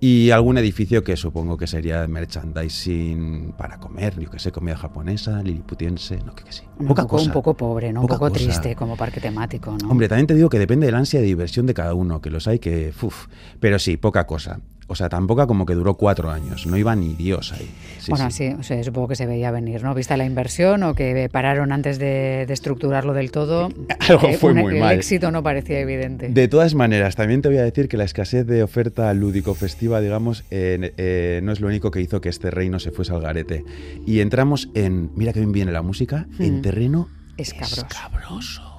y 0.00 0.30
algún 0.30 0.56
edificio 0.56 1.04
que 1.04 1.14
supongo 1.14 1.58
que 1.58 1.66
sería 1.66 2.08
merchandising 2.08 3.52
para 3.58 3.78
comer, 3.78 4.18
yo 4.18 4.30
que 4.30 4.38
sé, 4.38 4.50
comida 4.50 4.78
japonesa, 4.78 5.42
liliputiense, 5.42 6.16
no, 6.24 6.34
que, 6.34 6.44
que 6.44 6.52
sí. 6.52 6.62
Un 6.78 6.86
poco, 6.86 7.20
un 7.20 7.30
poco 7.30 7.54
pobre, 7.54 7.92
¿no? 7.92 8.00
un 8.00 8.06
poco 8.06 8.30
triste 8.30 8.74
como 8.74 8.96
parque 8.96 9.20
temático, 9.20 9.76
¿no? 9.78 9.90
Hombre, 9.90 10.08
también 10.08 10.26
te 10.26 10.34
digo 10.34 10.48
que 10.48 10.58
depende 10.58 10.86
del 10.86 10.94
ansia 10.94 11.20
de 11.20 11.26
diversión 11.26 11.66
de 11.66 11.74
cada 11.74 11.92
uno, 11.92 12.22
que 12.22 12.30
los 12.30 12.48
hay 12.48 12.60
que, 12.60 12.94
uff, 13.02 13.26
pero 13.60 13.78
sí, 13.78 13.98
poca 13.98 14.26
cosa. 14.26 14.60
O 14.88 14.94
sea, 14.94 15.08
tampoco 15.08 15.46
como 15.46 15.66
que 15.66 15.74
duró 15.74 15.94
cuatro 15.94 16.30
años, 16.30 16.66
no 16.66 16.76
iba 16.76 16.94
ni 16.94 17.14
Dios 17.14 17.52
ahí. 17.52 17.68
bueno, 18.08 18.30
sí, 18.30 18.54
supongo 18.84 19.08
que 19.08 19.16
se 19.16 19.26
veía 19.26 19.50
venir, 19.50 19.82
¿no? 19.82 19.94
Vista 19.94 20.16
la 20.16 20.24
inversión 20.24 20.82
o 20.84 20.94
que 20.94 21.28
pararon 21.30 21.72
antes 21.72 21.98
de, 21.98 22.42
estructurarlo 22.48 23.12
del 23.12 23.30
todo. 23.30 23.68
Algo 24.08 24.32
fue 24.34 24.54
muy 24.54 24.74
el 24.74 24.80
mal. 24.80 24.92
El 24.92 24.98
éxito 24.98 25.30
no 25.30 25.42
parecía 25.42 25.80
evidente. 25.80 26.28
De 26.28 26.48
todas 26.48 26.74
maneras, 26.74 27.16
también 27.16 27.42
te 27.42 27.48
voy 27.48 27.58
a 27.58 27.64
decir 27.64 27.88
que 27.88 27.96
la 27.96 28.04
escasez 28.04 28.46
de 28.46 28.62
oferta 28.62 29.12
lúdico-festiva, 29.12 30.00
digamos, 30.00 30.44
eh, 30.50 31.40
no 31.42 31.52
es 31.52 31.60
lo 31.60 31.68
único 31.68 31.90
que 31.90 32.00
hizo 32.00 32.20
que 32.20 32.28
este 32.28 32.50
reino 32.50 32.78
se 32.78 32.92
fuese 32.92 33.12
al 33.12 33.20
garete. 33.20 33.64
Y 34.06 34.20
entramos 34.20 34.70
en, 34.74 35.10
mira 35.16 35.32
que 35.32 35.40
bien 35.40 35.52
viene 35.52 35.72
la 35.72 35.82
música, 35.82 36.26
en 36.38 36.58
hmm. 36.58 36.62
terreno 36.62 37.08
escabroso. 37.36 38.75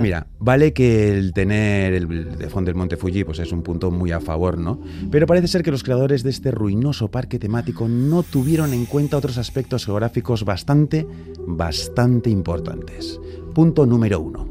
Mira, 0.00 0.26
vale 0.38 0.72
que 0.72 1.16
el 1.16 1.32
tener 1.32 1.94
el 1.94 2.36
de 2.36 2.48
fondo 2.50 2.68
del 2.68 2.74
Monte 2.74 2.96
Fuji 2.96 3.24
pues 3.24 3.38
es 3.38 3.52
un 3.52 3.62
punto 3.62 3.90
muy 3.90 4.12
a 4.12 4.20
favor, 4.20 4.58
¿no? 4.58 4.80
Pero 5.10 5.26
parece 5.26 5.48
ser 5.48 5.62
que 5.62 5.70
los 5.70 5.82
creadores 5.82 6.22
de 6.22 6.30
este 6.30 6.50
ruinoso 6.50 7.08
parque 7.08 7.38
temático 7.38 7.88
no 7.88 8.22
tuvieron 8.22 8.72
en 8.72 8.86
cuenta 8.86 9.16
otros 9.16 9.38
aspectos 9.38 9.86
geográficos 9.86 10.44
bastante, 10.44 11.06
bastante 11.46 12.30
importantes. 12.30 13.20
Punto 13.54 13.86
número 13.86 14.20
uno. 14.20 14.48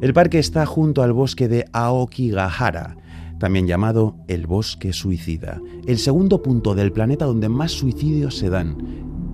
El 0.00 0.12
parque 0.12 0.38
está 0.38 0.66
junto 0.66 1.02
al 1.02 1.12
bosque 1.12 1.48
de 1.48 1.64
Aokigahara, 1.72 2.96
también 3.38 3.66
llamado 3.66 4.16
el 4.28 4.46
bosque 4.46 4.92
suicida, 4.92 5.60
el 5.86 5.98
segundo 5.98 6.42
punto 6.42 6.74
del 6.74 6.92
planeta 6.92 7.24
donde 7.24 7.48
más 7.48 7.72
suicidios 7.72 8.36
se 8.36 8.50
dan, 8.50 8.76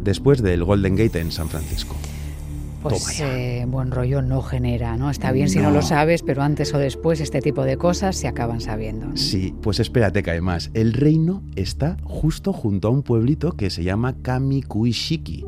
después 0.02 0.42
del 0.42 0.64
Golden 0.64 0.96
Gate 0.96 1.20
en 1.20 1.32
San 1.32 1.48
Francisco 1.48 1.99
pues 2.82 3.20
eh, 3.20 3.64
buen 3.68 3.90
rollo 3.90 4.22
no 4.22 4.42
genera, 4.42 4.96
¿no? 4.96 5.10
Está 5.10 5.32
bien 5.32 5.48
si 5.48 5.58
no 5.58 5.70
lo 5.70 5.82
sabes, 5.82 6.22
pero 6.22 6.42
antes 6.42 6.72
o 6.74 6.78
después 6.78 7.20
este 7.20 7.40
tipo 7.40 7.64
de 7.64 7.76
cosas 7.76 8.16
se 8.16 8.28
acaban 8.28 8.60
sabiendo. 8.60 9.16
Sí, 9.16 9.54
pues 9.60 9.80
espérate 9.80 10.22
que 10.22 10.30
además 10.30 10.70
el 10.74 10.92
reino 10.92 11.42
está 11.56 11.96
justo 12.02 12.52
junto 12.52 12.88
a 12.88 12.90
un 12.90 13.02
pueblito 13.02 13.52
que 13.52 13.70
se 13.70 13.84
llama 13.84 14.14
Kamikuishiki. 14.22 15.44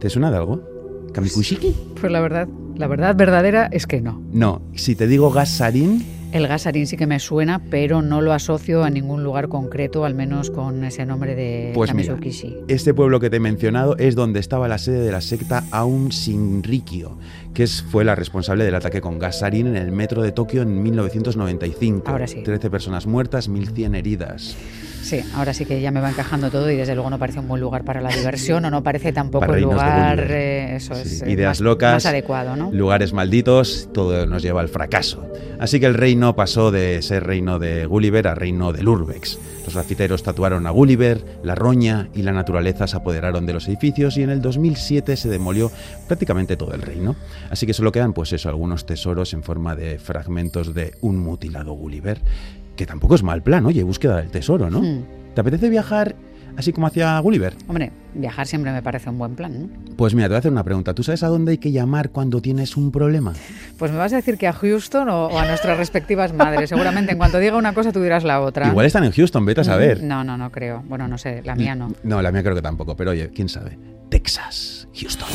¿Te 0.00 0.10
suena 0.10 0.30
de 0.30 0.36
algo? 0.36 0.62
¿Kamikuishiki? 1.12 1.74
Pues 2.00 2.12
la 2.12 2.20
verdad, 2.20 2.48
la 2.76 2.86
verdad 2.86 3.16
verdadera 3.16 3.68
es 3.72 3.86
que 3.86 4.00
no. 4.00 4.22
No, 4.32 4.62
si 4.74 4.94
te 4.94 5.06
digo 5.06 5.30
Gasarin, 5.30 6.04
el 6.32 6.46
gasarín 6.46 6.86
sí 6.86 6.96
que 6.96 7.06
me 7.06 7.18
suena, 7.18 7.60
pero 7.70 8.02
no 8.02 8.20
lo 8.20 8.32
asocio 8.32 8.84
a 8.84 8.90
ningún 8.90 9.24
lugar 9.24 9.48
concreto, 9.48 10.04
al 10.04 10.14
menos 10.14 10.50
con 10.50 10.84
ese 10.84 11.06
nombre 11.06 11.34
de 11.34 11.72
pues 11.74 11.90
este 12.68 12.94
pueblo 12.94 13.20
que 13.20 13.30
te 13.30 13.36
he 13.36 13.40
mencionado 13.40 13.96
es 13.96 14.14
donde 14.14 14.40
estaba 14.40 14.68
la 14.68 14.78
sede 14.78 15.00
de 15.00 15.12
la 15.12 15.20
secta 15.20 15.64
Aum 15.70 16.08
Shinrikyo, 16.08 17.18
que 17.54 17.66
fue 17.66 18.04
la 18.04 18.14
responsable 18.14 18.64
del 18.64 18.74
ataque 18.74 19.00
con 19.00 19.18
gasarín 19.18 19.66
en 19.66 19.76
el 19.76 19.92
metro 19.92 20.22
de 20.22 20.32
Tokio 20.32 20.62
en 20.62 20.82
1995. 20.82 22.10
Ahora 22.10 22.26
sí. 22.26 22.42
13 22.42 22.70
personas 22.70 23.06
muertas, 23.06 23.50
1.100 23.50 23.96
heridas. 23.96 24.56
Sí, 25.02 25.20
ahora 25.34 25.52
sí 25.54 25.64
que 25.64 25.80
ya 25.80 25.90
me 25.90 26.00
va 26.00 26.10
encajando 26.10 26.50
todo 26.50 26.70
y 26.70 26.76
desde 26.76 26.94
luego 26.94 27.10
no 27.10 27.18
parece 27.18 27.40
un 27.40 27.48
buen 27.48 27.60
lugar 27.60 27.84
para 27.84 28.00
la 28.00 28.10
diversión 28.10 28.64
o 28.64 28.70
no 28.70 28.82
parece 28.82 29.12
tampoco 29.12 29.54
el 29.54 29.62
lugar 29.62 30.26
eh, 30.30 30.76
eso 30.76 30.94
es, 30.94 31.22
eh, 31.22 31.30
ideas 31.30 31.60
locas, 31.60 31.94
más 31.94 32.06
adecuado, 32.06 32.56
¿no? 32.56 32.70
Lugares 32.70 33.12
malditos, 33.12 33.88
todo 33.92 34.26
nos 34.26 34.42
lleva 34.42 34.60
al 34.60 34.68
fracaso. 34.68 35.26
Así 35.58 35.80
que 35.80 35.86
el 35.86 35.94
reino 35.94 36.34
pasó 36.36 36.70
de 36.70 37.02
ser 37.02 37.24
reino 37.24 37.58
de 37.58 37.86
Gulliver 37.86 38.28
a 38.28 38.34
reino 38.34 38.72
del 38.72 38.88
Urbex. 38.88 39.38
Los 39.64 39.74
grafiteros 39.74 40.22
tatuaron 40.22 40.66
a 40.66 40.70
Gulliver, 40.70 41.22
la 41.42 41.54
roña 41.54 42.08
y 42.14 42.22
la 42.22 42.32
naturaleza 42.32 42.86
se 42.86 42.96
apoderaron 42.96 43.46
de 43.46 43.52
los 43.52 43.68
edificios 43.68 44.16
y 44.16 44.22
en 44.22 44.30
el 44.30 44.40
2007 44.40 45.16
se 45.16 45.28
demolió 45.28 45.70
prácticamente 46.06 46.56
todo 46.56 46.72
el 46.74 46.82
reino. 46.82 47.14
Así 47.50 47.66
que 47.66 47.74
solo 47.74 47.92
quedan 47.92 48.12
pues 48.12 48.32
eso, 48.32 48.48
algunos 48.48 48.86
tesoros 48.86 49.34
en 49.34 49.42
forma 49.42 49.76
de 49.76 49.98
fragmentos 49.98 50.74
de 50.74 50.94
un 51.02 51.18
mutilado 51.18 51.72
Gulliver 51.72 52.20
que 52.76 52.86
tampoco 52.86 53.14
es 53.14 53.22
mal 53.22 53.42
plan, 53.42 53.66
oye, 53.66 53.82
búsqueda 53.82 54.18
del 54.18 54.30
tesoro, 54.30 54.70
¿no? 54.70 54.80
Hmm. 54.80 55.04
¿Te 55.34 55.40
apetece 55.40 55.68
viajar 55.68 56.16
así 56.56 56.72
como 56.72 56.86
hacia 56.86 57.18
Gulliver? 57.20 57.54
Hombre, 57.68 57.92
viajar 58.14 58.46
siempre 58.46 58.72
me 58.72 58.82
parece 58.82 59.10
un 59.10 59.18
buen 59.18 59.34
plan, 59.34 59.62
¿no? 59.62 59.68
Pues 59.96 60.14
mira, 60.14 60.26
te 60.26 60.30
voy 60.30 60.36
a 60.36 60.38
hacer 60.38 60.52
una 60.52 60.64
pregunta. 60.64 60.94
¿Tú 60.94 61.02
sabes 61.02 61.22
a 61.22 61.28
dónde 61.28 61.52
hay 61.52 61.58
que 61.58 61.72
llamar 61.72 62.10
cuando 62.10 62.40
tienes 62.40 62.76
un 62.76 62.90
problema? 62.90 63.32
Pues 63.78 63.92
me 63.92 63.98
vas 63.98 64.12
a 64.12 64.16
decir 64.16 64.38
que 64.38 64.46
a 64.46 64.52
Houston 64.52 65.08
o, 65.08 65.38
a 65.38 65.46
nuestras 65.46 65.78
respectivas 65.78 66.32
madres. 66.32 66.70
Seguramente 66.70 67.12
en 67.12 67.18
cuanto 67.18 67.38
diga 67.38 67.56
una 67.56 67.74
cosa 67.74 67.92
tú 67.92 68.02
dirás 68.02 68.24
la 68.24 68.40
otra. 68.40 68.68
Igual 68.68 68.86
están 68.86 69.04
en 69.04 69.12
Houston, 69.12 69.44
vete 69.44 69.60
a 69.60 69.64
saber. 69.64 70.02
No, 70.02 70.24
no, 70.24 70.36
no 70.36 70.50
creo. 70.50 70.82
Bueno, 70.86 71.06
no 71.08 71.18
sé, 71.18 71.42
la 71.44 71.54
mía 71.54 71.74
no. 71.74 71.92
No, 72.02 72.22
la 72.22 72.32
mía 72.32 72.42
creo 72.42 72.54
que 72.54 72.62
tampoco, 72.62 72.96
pero 72.96 73.12
oye, 73.12 73.30
quién 73.30 73.48
sabe. 73.48 73.78
Texas, 74.08 74.88
Houston. 74.94 75.28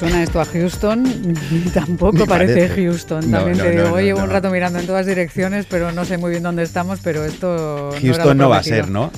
Suena 0.00 0.22
esto 0.22 0.40
a 0.40 0.46
Houston, 0.46 1.04
tampoco 1.74 2.24
parece, 2.24 2.70
Houston. 2.70 3.30
También 3.30 3.58
te 3.58 3.70
digo, 3.70 4.00
llevo 4.00 4.22
un 4.22 4.30
rato 4.30 4.50
mirando 4.50 4.78
en 4.78 4.86
todas 4.86 5.04
direcciones, 5.04 5.66
pero 5.68 5.92
no 5.92 6.06
sé 6.06 6.16
muy 6.16 6.30
bien 6.30 6.42
dónde 6.42 6.62
estamos, 6.62 7.00
pero 7.04 7.22
esto... 7.22 7.90
Houston 8.00 8.38
no, 8.38 8.48
va 8.48 8.58
a 8.58 8.62
ser, 8.62 8.88
¿no? 8.88 9.10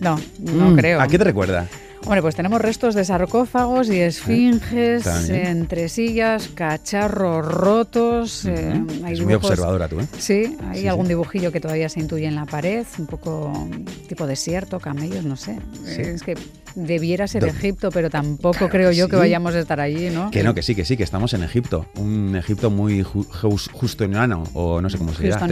No, 0.00 0.18
no 0.38 0.70
mm, 0.70 0.76
creo. 0.76 0.98
¿A 0.98 1.08
qué 1.08 1.18
te 1.18 1.24
recuerda? 1.24 1.66
Hombre, 2.04 2.22
pues 2.22 2.34
tenemos 2.34 2.58
restos 2.62 2.94
de 2.94 3.04
sarcófagos 3.04 3.90
y 3.90 4.00
esfinges, 4.00 5.06
entre 5.28 5.90
sillas, 5.90 6.48
cacharros 6.48 7.44
rotos. 7.46 8.46
Eh, 8.46 8.82
es 9.10 9.20
muy 9.20 9.34
observadora 9.34 9.86
tú, 9.88 10.00
¿eh? 10.00 10.06
Sí, 10.18 10.56
hay 10.70 10.86
algún 10.86 11.06
dibujillo 11.06 11.52
que 11.52 11.60
todavía 11.60 11.90
se 11.90 12.00
intuye 12.00 12.26
en 12.26 12.36
la 12.36 12.46
pared, 12.46 12.86
un 12.98 13.06
poco 13.06 13.68
tipo 14.08 14.26
desierto, 14.26 14.80
camellos, 14.80 15.24
no 15.24 15.36
sé. 15.36 15.58
Es 15.86 16.22
que 16.22 16.38
debiera 16.74 17.26
ser 17.28 17.44
Egipto, 17.44 17.90
pero 17.90 18.10
tampoco 18.10 18.68
creo 18.68 18.92
yo 18.92 19.08
que 19.08 19.16
vayamos 19.16 19.54
a 19.54 19.60
estar 19.60 19.80
allí, 19.80 20.10
¿no? 20.10 20.30
Que 20.30 20.42
no, 20.42 20.54
que 20.54 20.62
sí, 20.62 20.74
que 20.74 20.84
sí, 20.84 20.96
que 20.96 21.02
estamos 21.02 21.34
en 21.34 21.42
Egipto. 21.42 21.86
Un 21.96 22.36
Egipto 22.36 22.70
muy 22.70 23.02
justoniano, 23.02 24.44
o 24.54 24.80
no 24.80 24.90
sé 24.90 24.98
cómo 24.98 25.12
se 25.14 25.28
llama, 25.28 25.48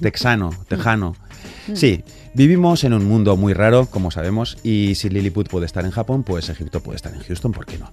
texano, 0.00 0.50
tejano. 0.68 1.14
Mm. 1.68 1.76
Sí, 1.76 2.02
vivimos 2.34 2.84
en 2.84 2.92
un 2.92 3.06
mundo 3.06 3.36
muy 3.36 3.52
raro, 3.52 3.86
como 3.86 4.10
sabemos, 4.10 4.58
y 4.62 4.94
si 4.94 5.08
Lilliput 5.08 5.48
puede 5.48 5.66
estar 5.66 5.84
en 5.84 5.90
Japón, 5.90 6.22
pues 6.22 6.48
Egipto 6.48 6.82
puede 6.82 6.96
estar 6.96 7.14
en 7.14 7.20
Houston, 7.20 7.52
¿por 7.52 7.66
qué 7.66 7.78
no? 7.78 7.92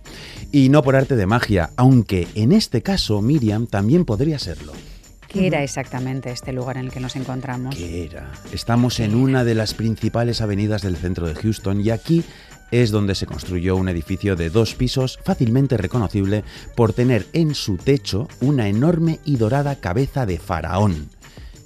Y 0.52 0.70
no 0.70 0.84
por 0.84 0.96
arte 0.96 1.16
de 1.16 1.26
magia, 1.26 1.72
aunque 1.76 2.28
en 2.36 2.52
este 2.52 2.82
caso 2.82 3.22
Miriam 3.22 3.68
también 3.68 4.06
podría 4.06 4.40
serlo. 4.40 4.74
¿Qué 5.28 5.48
era 5.48 5.64
exactamente 5.64 6.32
este 6.32 6.54
lugar 6.54 6.78
en 6.78 6.86
el 6.86 6.92
que 6.92 7.02
nos 7.02 7.18
encontramos? 7.18 7.76
¿Qué 7.76 8.06
era? 8.06 8.32
Estamos 8.54 9.02
en 9.02 9.16
una 9.16 9.44
de 9.44 9.54
las 9.54 9.74
principales 9.74 10.40
avenidas 10.40 10.82
del 10.82 10.96
centro 10.96 11.28
de 11.28 11.36
Houston 11.36 11.82
y 11.82 11.90
aquí 11.90 12.24
es 12.72 12.92
donde 12.92 13.16
se 13.16 13.26
construyó 13.26 13.76
un 13.76 13.90
edificio 13.90 14.36
de 14.36 14.50
dos 14.50 14.76
pisos 14.76 15.20
fácilmente 15.24 15.78
reconocible 15.78 16.44
por 16.76 16.94
tener 16.94 17.26
en 17.34 17.56
su 17.56 17.78
techo 17.78 18.28
una 18.42 18.68
enorme 18.68 19.20
y 19.26 19.38
dorada 19.38 19.76
cabeza 19.76 20.26
de 20.26 20.38
faraón. 20.38 21.10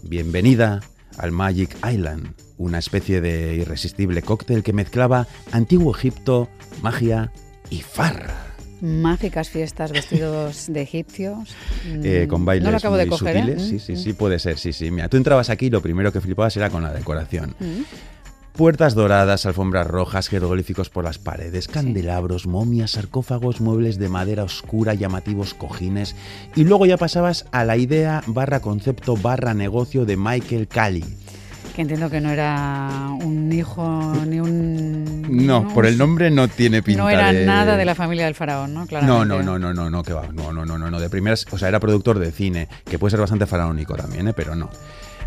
Bienvenida 0.03 0.81
al 1.17 1.31
Magic 1.31 1.75
Island, 1.89 2.33
una 2.57 2.79
especie 2.79 3.21
de 3.21 3.55
irresistible 3.55 4.21
cóctel 4.21 4.63
que 4.63 4.73
mezclaba 4.73 5.27
antiguo 5.51 5.95
Egipto, 5.95 6.49
magia 6.81 7.31
y 7.69 7.81
farra. 7.81 8.45
Mágicas 8.81 9.49
fiestas 9.49 9.91
vestidos 9.91 10.67
de 10.67 10.81
egipcios. 10.81 11.49
Eh, 12.03 12.27
con 12.29 12.45
bailes 12.45 12.65
no 12.65 12.71
lo 12.71 12.77
acabo 12.77 12.95
muy 12.95 13.05
de 13.05 13.09
coger, 13.09 13.39
sutiles. 13.39 13.63
¿eh? 13.63 13.65
Sí, 13.67 13.79
sí, 13.79 13.95
sí, 13.95 14.13
puede 14.13 14.37
ser, 14.37 14.57
sí, 14.57 14.73
sí. 14.73 14.91
Mira, 14.91 15.09
tú 15.09 15.17
entrabas 15.17 15.49
aquí 15.49 15.67
y 15.67 15.69
lo 15.69 15.81
primero 15.81 16.11
que 16.11 16.21
flipabas 16.21 16.55
era 16.55 16.69
con 16.69 16.83
la 16.83 16.93
decoración. 16.93 17.55
Mm. 17.59 17.81
Puertas 18.59 18.93
doradas, 18.93 19.45
alfombras 19.45 19.87
rojas, 19.87 20.27
jeroglíficos 20.27 20.89
por 20.89 21.05
las 21.05 21.17
paredes, 21.17 21.69
candelabros, 21.69 22.45
momias, 22.45 22.91
sarcófagos, 22.91 23.61
muebles 23.61 23.97
de 23.97 24.09
madera 24.09 24.43
oscura, 24.43 24.93
llamativos 24.95 25.53
cojines. 25.53 26.13
Y 26.57 26.65
luego 26.65 26.85
ya 26.85 26.97
pasabas 26.97 27.45
a 27.53 27.63
la 27.63 27.77
idea 27.77 28.21
barra 28.27 28.59
concepto 28.59 29.15
barra 29.15 29.53
negocio 29.53 30.03
de 30.03 30.17
Michael 30.17 30.67
Cali. 30.67 31.05
Que 31.73 31.83
entiendo 31.83 32.09
que 32.09 32.19
no 32.19 32.31
era 32.31 33.11
un 33.23 33.49
hijo 33.53 34.13
ni 34.27 34.41
un... 34.41 35.45
No, 35.47 35.65
por 35.73 35.85
el 35.85 35.97
nombre 35.97 36.29
no 36.29 36.49
tiene 36.49 36.83
pinta 36.83 37.03
No 37.03 37.09
era 37.09 37.31
nada 37.31 37.77
de 37.77 37.85
la 37.85 37.95
familia 37.95 38.25
del 38.25 38.35
faraón, 38.35 38.73
¿no? 38.73 38.85
No, 38.91 39.23
no, 39.23 39.41
no, 39.41 39.57
no, 39.57 39.73
no, 39.73 39.89
no, 39.89 40.03
que 40.03 40.11
va. 40.11 40.27
No, 40.33 40.51
no, 40.51 40.65
no, 40.65 40.77
no, 40.77 40.91
no. 40.91 40.99
De 40.99 41.09
primeras, 41.09 41.45
o 41.51 41.57
sea, 41.57 41.69
era 41.69 41.79
productor 41.79 42.19
de 42.19 42.33
cine, 42.33 42.67
que 42.83 42.99
puede 42.99 43.11
ser 43.11 43.21
bastante 43.21 43.45
faraónico 43.45 43.95
también, 43.95 44.27
¿eh? 44.27 44.33
Pero 44.33 44.53
no. 44.53 44.69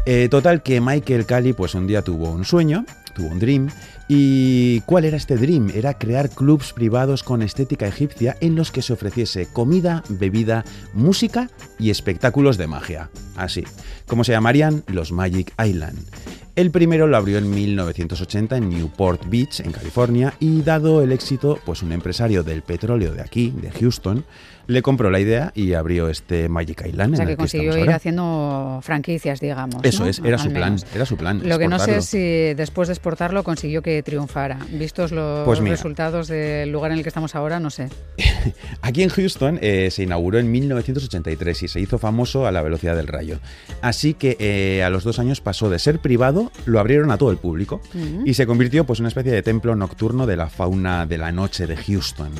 Eh, 0.05 0.29
total 0.29 0.63
que 0.63 0.81
Michael 0.81 1.27
Cali 1.27 1.53
pues 1.53 1.77
un 1.77 1.87
día 1.87 2.03
tuvo 2.03 2.31
un 2.31 2.45
sueño, 2.45 2.85
tuvo 3.15 3.29
un 3.29 3.39
dream. 3.39 3.69
¿Y 4.09 4.81
cuál 4.83 5.05
era 5.05 5.17
este 5.17 5.37
dream? 5.37 5.71
Era 5.75 5.95
crear 5.95 6.29
clubs 6.29 6.73
privados 6.73 7.23
con 7.23 7.43
estética 7.43 7.87
egipcia 7.87 8.37
en 8.41 8.57
los 8.57 8.71
que 8.71 8.83
se 8.83 8.93
ofreciese 8.93 9.47
comida, 9.47 10.03
bebida, 10.09 10.65
música 10.93 11.49
y 11.79 11.91
espectáculos 11.91 12.59
de 12.59 12.67
magia. 12.67 13.11
Así, 13.37 13.65
como 14.07 14.25
se 14.25 14.33
llamarían 14.33 14.83
los 14.87 15.13
Magic 15.13 15.53
Island. 15.65 15.99
El 16.55 16.71
primero 16.71 17.07
lo 17.07 17.17
abrió 17.17 17.39
en 17.39 17.49
1980 17.49 18.59
en 18.59 18.69
Newport 18.69 19.23
Beach, 19.27 19.61
en 19.61 19.73
California, 19.73 20.35
y 20.39 20.61
dado 20.61 21.01
el 21.01 21.11
éxito, 21.11 21.59
pues 21.65 21.83
un 21.83 21.93
empresario 21.93 22.43
del 22.43 22.61
petróleo 22.61 23.15
de 23.15 23.23
aquí, 23.23 23.55
de 23.57 23.71
Houston, 23.71 24.27
le 24.67 24.83
compró 24.83 25.11
la 25.11 25.19
idea 25.19 25.51
y 25.55 25.73
abrió 25.73 26.09
este 26.09 26.51
Magic 26.51 26.85
Island. 26.87 27.15
O 27.15 27.17
sea, 27.17 27.23
en 27.23 27.29
que 27.29 27.33
el 27.33 27.39
consiguió 27.39 27.73
ir 27.73 27.81
ahora. 27.81 27.97
haciendo 27.97 28.81
franquicias, 28.83 29.41
digamos. 29.41 29.83
Eso 29.83 30.05
¿no? 30.05 30.11
es, 30.11 30.19
era 30.19 30.37
Al 30.37 30.43
su 30.43 30.53
plan, 30.53 30.77
era 30.95 31.07
su 31.07 31.17
plan. 31.17 31.41
Lo 31.43 31.59
que 31.59 31.69
no 31.69 31.79
sé 31.79 32.03
si 32.03 32.55
después 32.55 32.89
de 32.89 32.93
exportarlo 33.03 33.43
consiguió 33.43 33.83
que 33.83 34.01
triunfara. 34.05 34.59
Vistos 34.71 35.11
los 35.11 35.45
Pues 35.45 35.59
resultados 35.59 36.29
del 36.29 36.71
lugar 36.71 36.93
en 36.93 36.99
el 36.99 37.03
que 37.03 37.09
estamos 37.09 37.35
ahora, 37.35 37.59
no 37.59 37.69
sé. 37.69 37.89
Aquí 38.81 39.03
en 39.03 39.09
Houston 39.09 39.59
eh, 39.61 39.89
se 39.91 40.05
inauguró 40.05 40.39
en 40.39 40.53
1983 40.53 41.65
y 41.65 41.69
se 41.69 41.81
hizo 41.81 41.99
famoso 41.99 42.47
a 42.47 42.53
la 42.53 42.63
velocidad 42.63 42.95
del 42.95 43.09
rayo. 43.09 43.41
Así 43.81 44.15
que 44.15 44.37
eh, 44.39 44.85
a 44.85 44.91
los 44.91 45.03
dos 45.03 45.19
años 45.19 45.41
pasó 45.41 45.69
de 45.69 45.81
ser 45.81 45.99
privado, 45.99 46.53
lo 46.65 46.79
abrieron 46.79 47.11
a 47.11 47.19
todo 47.19 47.33
el 47.33 47.39
público 47.39 47.81
y 48.25 48.35
se 48.35 48.47
convirtió 48.47 48.85
pues 48.85 49.01
en 49.01 49.03
una 49.03 49.09
especie 49.09 49.33
de 49.33 49.43
templo 49.43 49.75
nocturno 49.75 50.25
de 50.27 50.37
la 50.37 50.49
fauna 50.49 51.05
de 51.05 51.19
la 51.19 51.33
noche 51.33 51.67
de 51.67 51.77
Houston. 51.77 52.31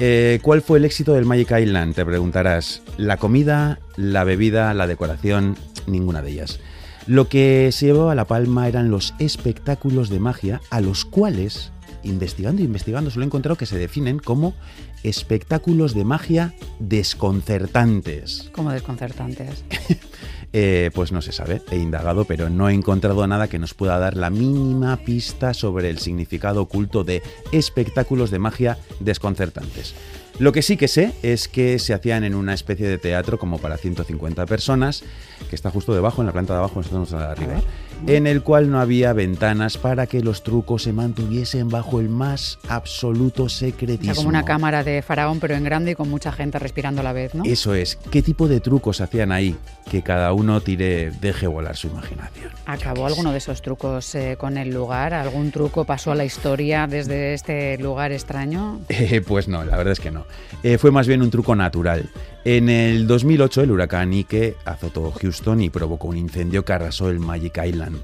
Eh, 0.00 0.38
¿Cuál 0.40 0.62
fue 0.62 0.78
el 0.78 0.86
éxito 0.86 1.12
del 1.12 1.26
Magic 1.26 1.50
Island? 1.50 1.94
Te 1.94 2.06
preguntarás. 2.06 2.80
La 2.96 3.18
comida, 3.18 3.78
la 3.96 4.24
bebida, 4.24 4.72
la 4.72 4.86
decoración, 4.86 5.58
ninguna 5.86 6.22
de 6.22 6.30
ellas. 6.30 6.60
Lo 7.06 7.28
que 7.28 7.70
se 7.72 7.86
llevaba 7.86 8.14
la 8.14 8.26
palma 8.26 8.68
eran 8.68 8.90
los 8.90 9.14
espectáculos 9.18 10.08
de 10.08 10.20
magia, 10.20 10.60
a 10.70 10.80
los 10.80 11.04
cuales, 11.04 11.72
investigando 12.04 12.62
e 12.62 12.64
investigando, 12.64 13.10
solo 13.10 13.24
he 13.24 13.26
encontrado 13.26 13.56
que 13.56 13.66
se 13.66 13.76
definen 13.76 14.20
como 14.20 14.54
espectáculos 15.02 15.94
de 15.94 16.04
magia 16.04 16.54
desconcertantes. 16.78 18.50
Como 18.52 18.70
desconcertantes. 18.70 19.64
Eh, 20.54 20.90
pues 20.94 21.12
no 21.12 21.22
se 21.22 21.32
sabe, 21.32 21.62
he 21.70 21.78
indagado, 21.78 22.26
pero 22.26 22.50
no 22.50 22.68
he 22.68 22.74
encontrado 22.74 23.26
nada 23.26 23.48
que 23.48 23.58
nos 23.58 23.72
pueda 23.72 23.98
dar 23.98 24.18
la 24.18 24.28
mínima 24.28 24.98
pista 24.98 25.54
sobre 25.54 25.88
el 25.88 25.98
significado 25.98 26.60
oculto 26.60 27.04
de 27.04 27.22
espectáculos 27.52 28.30
de 28.30 28.38
magia 28.38 28.78
desconcertantes. 29.00 29.94
Lo 30.38 30.52
que 30.52 30.62
sí 30.62 30.76
que 30.76 30.88
sé 30.88 31.14
es 31.22 31.48
que 31.48 31.78
se 31.78 31.94
hacían 31.94 32.24
en 32.24 32.34
una 32.34 32.52
especie 32.52 32.86
de 32.86 32.98
teatro 32.98 33.38
como 33.38 33.58
para 33.58 33.78
150 33.78 34.44
personas, 34.46 35.04
que 35.48 35.56
está 35.56 35.70
justo 35.70 35.94
debajo, 35.94 36.20
en 36.20 36.26
la 36.26 36.32
planta 36.32 36.52
de 36.52 36.58
abajo, 36.58 36.76
nosotros 36.76 37.10
de 37.10 37.16
arriba, 37.18 37.62
en 38.06 38.26
el 38.26 38.42
cual 38.42 38.70
no 38.70 38.80
había 38.80 39.12
ventanas 39.12 39.78
para 39.78 40.06
que 40.06 40.20
los 40.22 40.42
trucos 40.42 40.82
se 40.84 40.92
mantuviesen 40.92 41.68
bajo 41.68 42.00
el 42.00 42.08
más 42.08 42.58
absoluto 42.68 43.44
O 43.44 43.48
secretismo. 43.48 44.14
sea, 44.14 44.14
como 44.14 44.28
una 44.28 44.44
cámara 44.44 44.82
de 44.84 45.02
faraón, 45.02 45.40
pero 45.40 45.54
en 45.54 45.64
grande 45.64 45.92
y 45.92 45.94
con 45.94 46.08
mucha 46.10 46.32
gente 46.32 46.58
respirando 46.58 47.00
a 47.00 47.04
la 47.04 47.12
vez, 47.12 47.34
¿no? 47.34 47.44
Eso 47.44 47.74
es, 47.74 47.96
¿qué 48.10 48.22
tipo 48.22 48.48
de 48.48 48.60
trucos 48.60 49.00
hacían 49.00 49.32
ahí? 49.32 49.56
Que 49.90 50.02
cada 50.02 50.32
uno 50.32 50.60
tire, 50.60 51.10
deje 51.20 51.46
volar 51.46 51.76
su 51.76 51.88
imaginación. 51.88 52.50
¿Acabó 52.66 53.06
alguno 53.06 53.32
de 53.32 53.38
esos 53.38 53.62
trucos 53.62 54.14
eh, 54.14 54.36
con 54.38 54.56
el 54.58 54.70
lugar? 54.70 55.14
¿Algún 55.14 55.50
truco 55.50 55.84
pasó 55.84 56.12
a 56.12 56.14
la 56.14 56.24
historia 56.24 56.86
desde 56.86 57.34
este 57.34 57.78
lugar 57.78 58.12
extraño? 58.12 58.80
Eh, 59.12 59.20
pues 59.20 59.48
no, 59.48 59.64
la 59.64 59.76
verdad 59.76 59.92
es 59.92 60.00
que 60.00 60.10
no. 60.10 60.24
Eh, 60.62 60.78
fue 60.78 60.90
más 60.90 61.06
bien 61.08 61.22
un 61.22 61.30
truco 61.30 61.54
natural. 61.56 62.08
En 62.44 62.68
el 62.68 63.06
2008 63.06 63.62
el 63.62 63.70
huracán 63.70 64.12
Ike 64.12 64.56
azotó 64.64 65.12
Houston 65.12 65.60
y 65.60 65.70
provocó 65.70 66.08
un 66.08 66.16
incendio 66.16 66.64
que 66.64 66.72
arrasó 66.72 67.08
el 67.08 67.20
Magic 67.20 67.60
Island. 67.64 67.98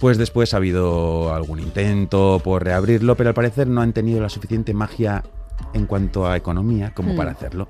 Pues 0.00 0.18
después 0.18 0.52
ha 0.52 0.56
habido 0.56 1.32
algún 1.32 1.60
intento 1.60 2.40
por 2.42 2.64
reabrirlo, 2.64 3.14
pero 3.16 3.30
al 3.30 3.34
parecer 3.34 3.68
no 3.68 3.80
han 3.82 3.92
tenido 3.92 4.20
la 4.20 4.28
suficiente 4.28 4.74
magia 4.74 5.22
en 5.74 5.86
cuanto 5.86 6.26
a 6.26 6.36
economía 6.36 6.92
como 6.92 7.12
Mm. 7.12 7.16
para 7.16 7.30
hacerlo. 7.30 7.68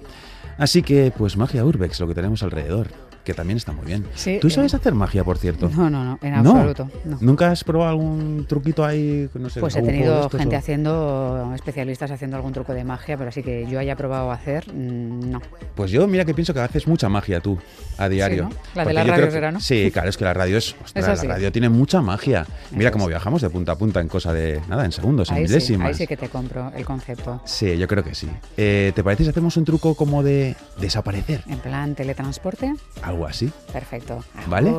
Así 0.57 0.83
que, 0.83 1.13
pues 1.17 1.37
magia 1.37 1.65
urbex, 1.65 2.01
lo 2.01 2.07
que 2.09 2.15
tenemos 2.15 2.43
alrededor, 2.43 2.89
que 3.25 3.35
también 3.35 3.57
está 3.57 3.73
muy 3.73 3.87
bien. 3.87 4.05
Sí, 4.15 4.39
¿Tú 4.41 4.49
eh, 4.49 4.51
sabes 4.51 4.75
hacer 4.75 4.95
magia, 4.95 5.25
por 5.25 5.39
cierto? 5.39 5.71
No, 5.75 5.89
no, 5.91 6.05
no, 6.05 6.19
en 6.23 6.35
absoluto. 6.35 6.89
no. 7.05 7.19
¿Nunca 7.21 7.51
has 7.51 7.65
probado 7.65 7.91
algún 7.91 8.45
truquito 8.49 8.85
ahí? 8.85 9.29
No 9.35 9.49
sé, 9.49 9.61
Pues 9.61 9.75
he 9.77 9.83
tenido 9.83 10.29
gente 10.31 10.55
o- 10.55 10.59
haciendo, 10.59 11.53
especialistas 11.55 12.11
haciendo 12.11 12.37
algún 12.37 12.53
truco 12.53 12.75
de 12.75 12.85
magia, 12.85 13.17
pero 13.17 13.31
así 13.31 13.43
que 13.43 13.67
yo 13.67 13.79
haya 13.79 13.97
probado 13.97 14.31
hacer, 14.31 14.65
mm, 14.73 15.31
no. 15.31 15.41
Pues 15.75 15.91
yo, 15.91 16.07
mira 16.07 16.25
que 16.25 16.35
pienso 16.35 16.53
que 16.55 16.61
haces 16.61 16.87
mucha 16.87 17.09
magia 17.09 17.41
tú 17.41 17.59
a 17.99 18.09
diario. 18.09 18.45
¿no? 18.45 18.51
La 18.75 18.85
de 18.85 18.95
Porque 18.95 19.29
que- 19.31 19.37
era, 19.39 19.53
¿no? 19.53 19.61
Sí, 19.61 19.91
claro, 19.93 20.09
es 20.11 20.17
que 20.17 20.25
la 20.25 20.35
radio 20.35 20.59
es. 20.59 20.75
ostras, 20.85 21.25
la 21.25 21.35
radio 21.35 21.51
tiene 21.53 21.69
mucha 21.69 22.01
magia. 22.03 22.47
Mira 22.73 22.91
cómo 22.91 23.07
viajamos 23.07 23.41
de 23.43 23.51
punta 23.51 23.73
a 23.73 23.77
punta 23.79 24.01
en 24.01 24.09
cosa 24.09 24.33
de. 24.33 24.61
Nada, 24.69 24.85
en 24.85 24.93
segundos, 24.93 25.31
en 25.31 25.37
Ahí 25.37 25.43
milésimas. 25.45 25.89
ahí 25.89 25.95
sí 25.95 26.07
que 26.07 26.17
te 26.17 26.29
compro 26.29 26.73
el 26.77 26.85
concepto. 26.85 27.41
Sí, 27.45 27.77
yo 27.79 27.89
creo 27.89 28.05
que 28.05 28.15
sí. 28.15 28.29
Eh, 28.57 28.93
¿Te 28.95 29.03
parece 29.03 29.25
si 29.25 29.31
hacemos 29.31 29.57
un 29.57 29.65
truco 29.65 29.95
como 29.95 30.23
de 30.23 30.57
desaparecer? 30.81 31.43
En 31.49 31.59
plan 31.59 31.95
teletransporte, 31.95 32.75
Algo 33.03 33.14
así. 33.27 33.51
perfecto. 33.73 34.25
¿Vale? 34.47 34.73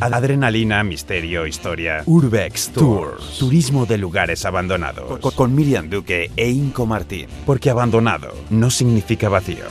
Adrenalina, 0.00 0.82
misterio, 0.84 1.46
historia. 1.46 2.02
Urbex 2.06 2.70
Tours. 2.70 3.38
Turismo 3.38 3.84
de 3.84 3.98
lugares 3.98 4.44
abandonados. 4.44 5.18
Con, 5.18 5.32
con 5.32 5.54
Miriam 5.54 5.90
Duque 5.90 6.30
e 6.36 6.50
Inco 6.50 6.86
Martín. 6.86 7.26
Porque 7.44 7.70
abandonado 7.70 8.32
no 8.50 8.70
significa 8.70 9.28
vacío. 9.28 9.66